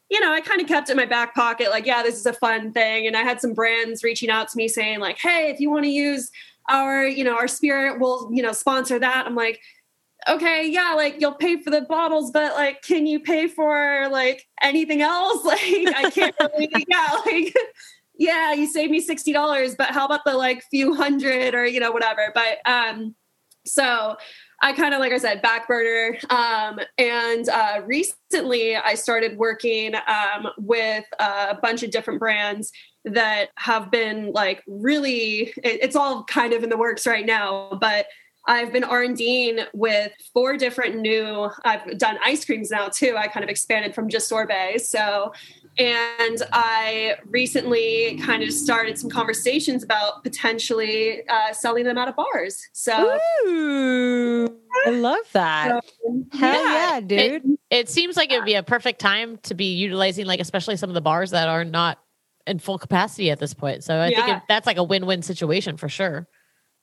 [0.09, 2.25] you know, I kind of kept it in my back pocket, like, "Yeah, this is
[2.25, 5.51] a fun thing." And I had some brands reaching out to me saying, like, "Hey,
[5.51, 6.31] if you want to use
[6.69, 9.59] our, you know, our spirit, we'll, you know, sponsor that." I'm like
[10.27, 14.45] okay, yeah, like you'll pay for the bottles, but like, can you pay for like
[14.61, 15.43] anything else?
[15.49, 15.59] Like,
[15.95, 17.55] I can't really, yeah, like,
[18.17, 21.79] yeah, you saved me sixty dollars, but how about the like few hundred or you
[21.79, 22.31] know whatever?
[22.33, 23.15] But um,
[23.65, 24.17] so
[24.61, 26.17] I kind of like I said back burner.
[26.29, 32.71] Um, and uh, recently I started working um, with a bunch of different brands
[33.13, 35.53] that have been like really.
[35.63, 38.07] It, it's all kind of in the works right now, but
[38.49, 43.15] I've been R&Ding with four different new, I've done ice creams now too.
[43.15, 44.79] I kind of expanded from just sorbet.
[44.79, 45.33] So,
[45.77, 52.15] and I recently kind of started some conversations about potentially uh, selling them out of
[52.15, 52.67] bars.
[52.73, 54.57] So, Ooh,
[54.87, 55.83] I love that.
[55.85, 57.57] so, Hell yeah, dude.
[57.69, 60.89] It seems like it would be a perfect time to be utilizing, like, especially some
[60.89, 61.99] of the bars that are not
[62.49, 63.83] in full capacity at this point.
[63.83, 66.27] So I think it, that's like a win-win situation for sure.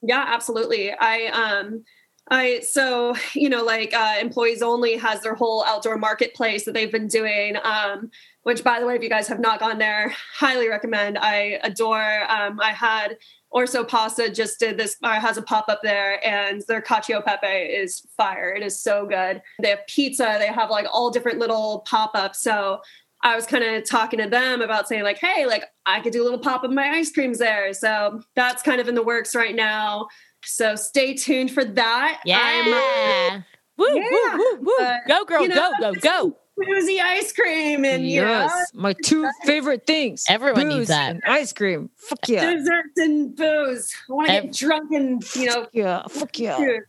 [0.02, 0.92] Yeah, absolutely.
[0.92, 1.84] I um
[2.28, 6.92] I so you know like uh, employees only has their whole outdoor marketplace that they've
[6.92, 7.56] been doing.
[7.62, 8.10] Um,
[8.42, 11.18] which by the way, if you guys have not gone there, highly recommend.
[11.18, 12.30] I adore.
[12.30, 13.16] Um, I had
[13.50, 17.46] Orso Pasta just did this uh, has a pop up there, and their cacio pepe
[17.46, 18.52] is fire.
[18.52, 19.42] It is so good.
[19.60, 20.36] They have pizza.
[20.38, 22.42] They have like all different little pop ups.
[22.42, 22.80] So
[23.22, 26.22] I was kind of talking to them about saying like, hey, like I could do
[26.22, 27.72] a little pop of my ice creams there.
[27.72, 30.08] So that's kind of in the works right now.
[30.44, 32.20] So stay tuned for that.
[32.22, 32.26] I'm
[32.68, 33.42] Yeah.
[33.78, 34.34] Woo, Yeah.
[34.36, 34.84] woo, woo, woo.
[34.84, 36.36] Uh, go, girl, you know, go, go, go.
[36.56, 40.24] boozy ice cream and you know, yes, my two favorite things.
[40.28, 41.10] Everyone needs that.
[41.10, 41.90] and ice cream.
[41.96, 42.50] Fuck yeah.
[42.54, 43.92] desserts and booze.
[44.08, 45.66] I want to Ev- get drunk and you know.
[45.74, 46.56] Yeah, fuck yeah.
[46.56, 46.80] dude,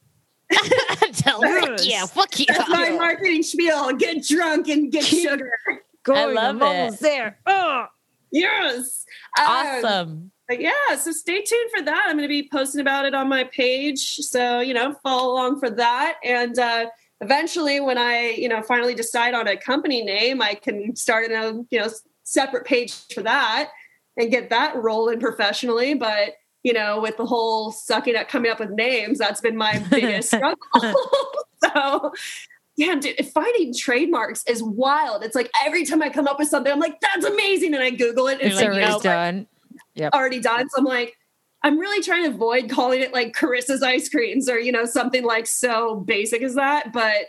[1.17, 1.85] Tell me, Yes.
[1.85, 2.45] yeah, fuck yeah.
[2.57, 3.91] That's my marketing spiel.
[3.93, 5.51] Get drunk and get Keep- sugar.
[6.07, 7.01] Going, love I'm almost it.
[7.01, 7.39] there.
[7.45, 7.85] Oh.
[8.31, 9.05] Yes.
[9.39, 10.31] Um, Awesome.
[10.47, 12.05] But yeah, so stay tuned for that.
[12.07, 13.99] I'm going to be posting about it on my page.
[13.99, 16.15] So, you know, follow along for that.
[16.23, 16.85] And uh,
[17.19, 21.65] eventually, when I, you know, finally decide on a company name, I can start a,
[21.69, 21.89] you know,
[22.23, 23.71] separate page for that
[24.15, 25.95] and get that rolling professionally.
[25.95, 29.79] But, you know, with the whole sucking at coming up with names, that's been my
[29.89, 30.57] biggest struggle.
[31.61, 32.13] so,
[32.77, 35.23] yeah, dude, finding trademarks is wild.
[35.23, 37.73] It's like every time I come up with something, I'm like, that's amazing.
[37.73, 38.39] And I Google it.
[38.39, 39.03] And it's like, like, already nope.
[39.03, 39.47] done.
[40.13, 40.69] already done.
[40.69, 41.15] So I'm like,
[41.63, 45.23] I'm really trying to avoid calling it like Carissa's ice creams or, you know, something
[45.23, 46.93] like so basic as that.
[46.93, 47.25] But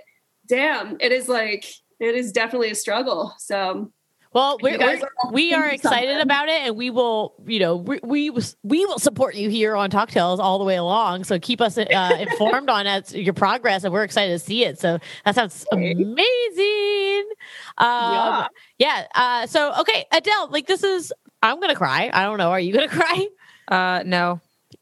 [0.47, 1.65] damn, it is like,
[1.99, 3.35] it is definitely a struggle.
[3.39, 3.91] So
[4.33, 5.01] Well, we're, we're,
[5.33, 6.21] we are excited something.
[6.21, 9.91] about it, and we will, you know, we we, we will support you here on
[9.91, 11.25] Talk Tales all the way along.
[11.25, 14.79] So keep us uh, informed on it, your progress, and we're excited to see it.
[14.79, 17.25] So that sounds amazing.
[17.79, 18.49] Um,
[18.79, 19.07] yeah.
[19.15, 21.13] Uh, so okay, Adele, like this is.
[21.43, 22.11] I'm gonna cry.
[22.13, 22.51] I don't know.
[22.51, 23.29] Are you gonna cry?
[23.69, 24.41] Uh, no.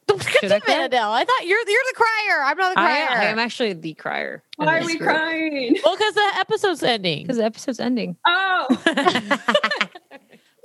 [0.40, 0.84] Damn I it, cry?
[0.84, 1.12] Adele.
[1.12, 2.42] I thought you're you're the crier.
[2.44, 3.08] I'm not the crier.
[3.10, 4.42] I am actually the crier.
[4.56, 5.10] why are we group.
[5.10, 5.76] crying?
[5.84, 7.22] well, because the episode's ending.
[7.22, 8.16] Because the episode's ending.
[8.26, 8.66] Oh,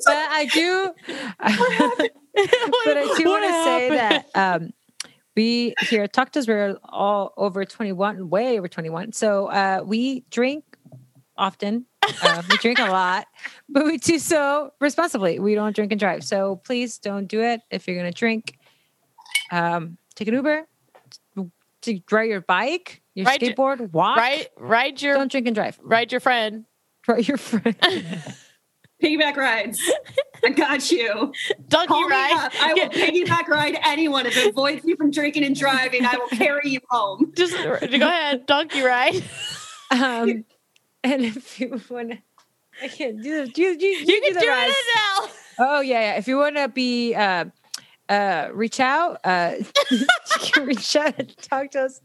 [0.05, 0.93] But I do.
[1.07, 4.73] but I do want to say that um,
[5.35, 9.13] we here at Talk we're all over 21, way over 21.
[9.13, 10.63] So uh, we drink
[11.37, 11.85] often.
[12.23, 13.27] Uh, we drink a lot,
[13.69, 15.39] but we do so responsibly.
[15.39, 16.23] We don't drink and drive.
[16.23, 18.57] So please don't do it if you're going to drink.
[19.51, 20.67] Um, take an Uber.
[21.81, 24.17] to ride your bike, your Ride your- skateboard, walk.
[24.17, 25.79] Ride ride your Don't drink and drive.
[25.81, 26.65] ride your friend.
[27.07, 27.75] Ride your friend.
[29.01, 29.81] Piggyback rides.
[30.45, 31.33] I got you.
[31.67, 32.33] Donkey Call me ride.
[32.45, 32.51] up.
[32.61, 36.05] I will piggyback ride anyone if it avoids you from drinking and driving.
[36.05, 37.33] I will carry you home.
[37.35, 39.23] Just go ahead, donkey ride.
[39.89, 40.45] um,
[41.03, 42.17] and if you want to,
[42.83, 43.57] I can't do it.
[43.57, 45.27] You, you, you, You can the do it now.
[45.57, 46.17] Oh yeah, yeah.
[46.19, 47.45] If you want to be, uh,
[48.11, 49.19] uh, reach out.
[49.23, 49.53] Uh,
[49.91, 50.05] you
[50.41, 52.01] can reach out and talk to us.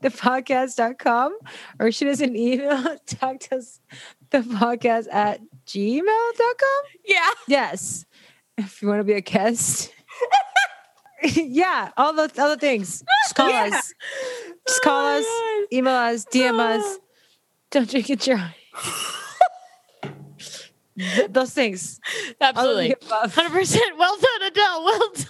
[0.00, 1.38] The podcast.com
[1.78, 2.96] or shoot us an email.
[3.06, 3.78] Talk to us
[4.30, 6.82] the podcast at gmail.com.
[7.06, 7.30] Yeah.
[7.46, 8.04] Yes.
[8.58, 9.92] If you want to be a guest.
[11.34, 13.04] yeah, all the other things.
[13.24, 13.70] Just call Yeah.
[13.72, 13.94] us.
[14.66, 15.76] Just call Oh us, God.
[15.78, 16.98] email us, DM us.
[17.70, 19.28] Don't drink and drive.
[20.98, 22.00] Th- those things.
[22.40, 22.94] All of the Absolutely.
[23.10, 23.98] Hundred percent.
[23.98, 24.84] Well done, Adele.
[24.84, 25.26] Well done.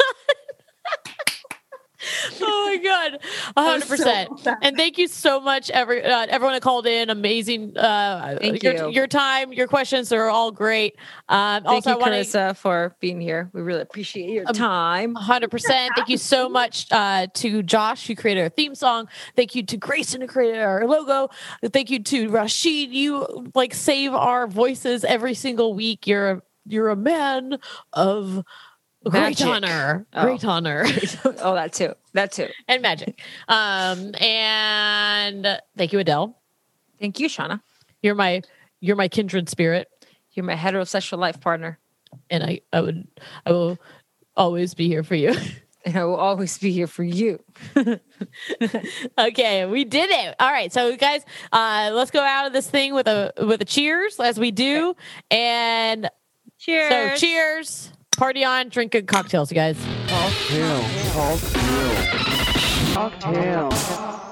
[2.40, 3.18] oh my god,
[3.56, 4.30] hundred percent.
[4.62, 7.10] And thank you so much, every uh, everyone that called in.
[7.10, 7.76] Amazing.
[7.76, 8.90] Uh, Thank your, you.
[8.90, 10.96] Your time, your questions are all great.
[11.28, 13.50] Um, Thank also, you, I want to Carissa, for being here.
[13.52, 15.14] We really appreciate your Um, time.
[15.14, 15.92] Hundred percent.
[15.96, 19.08] Thank you so much uh, to Josh who created our theme song.
[19.36, 21.28] Thank you to Grayson who created our logo.
[21.64, 22.92] Thank you to Rashid.
[22.92, 26.06] You like save our voices every single week.
[26.06, 27.58] You're a, you're a man
[27.92, 28.44] of
[29.10, 30.22] great honor, Oh.
[30.24, 30.84] great honor,
[31.24, 31.94] oh, that too.
[32.14, 32.48] That too.
[32.68, 33.20] and magic.
[33.48, 36.36] Um, and thank you, Adele.
[37.00, 37.60] Thank you, Shauna.
[38.02, 38.42] You're my
[38.80, 39.88] you're my kindred spirit,
[40.32, 41.78] You're my heterosexual life partner.
[42.30, 43.06] and I I would
[43.46, 43.78] I will
[44.36, 45.34] always be here for you.
[45.84, 47.42] And I will always be here for you.
[49.18, 50.34] okay, we did it.
[50.38, 53.64] All right, so guys, uh, let's go out of this thing with a with a
[53.64, 54.94] cheers as we do,
[55.30, 56.08] and
[56.58, 56.88] Cheers.
[56.88, 59.78] so cheers, party on, drink good cocktails, you guys.
[60.08, 60.82] Cocktail.
[61.12, 62.10] Cocktail.
[62.94, 64.31] Cocktail.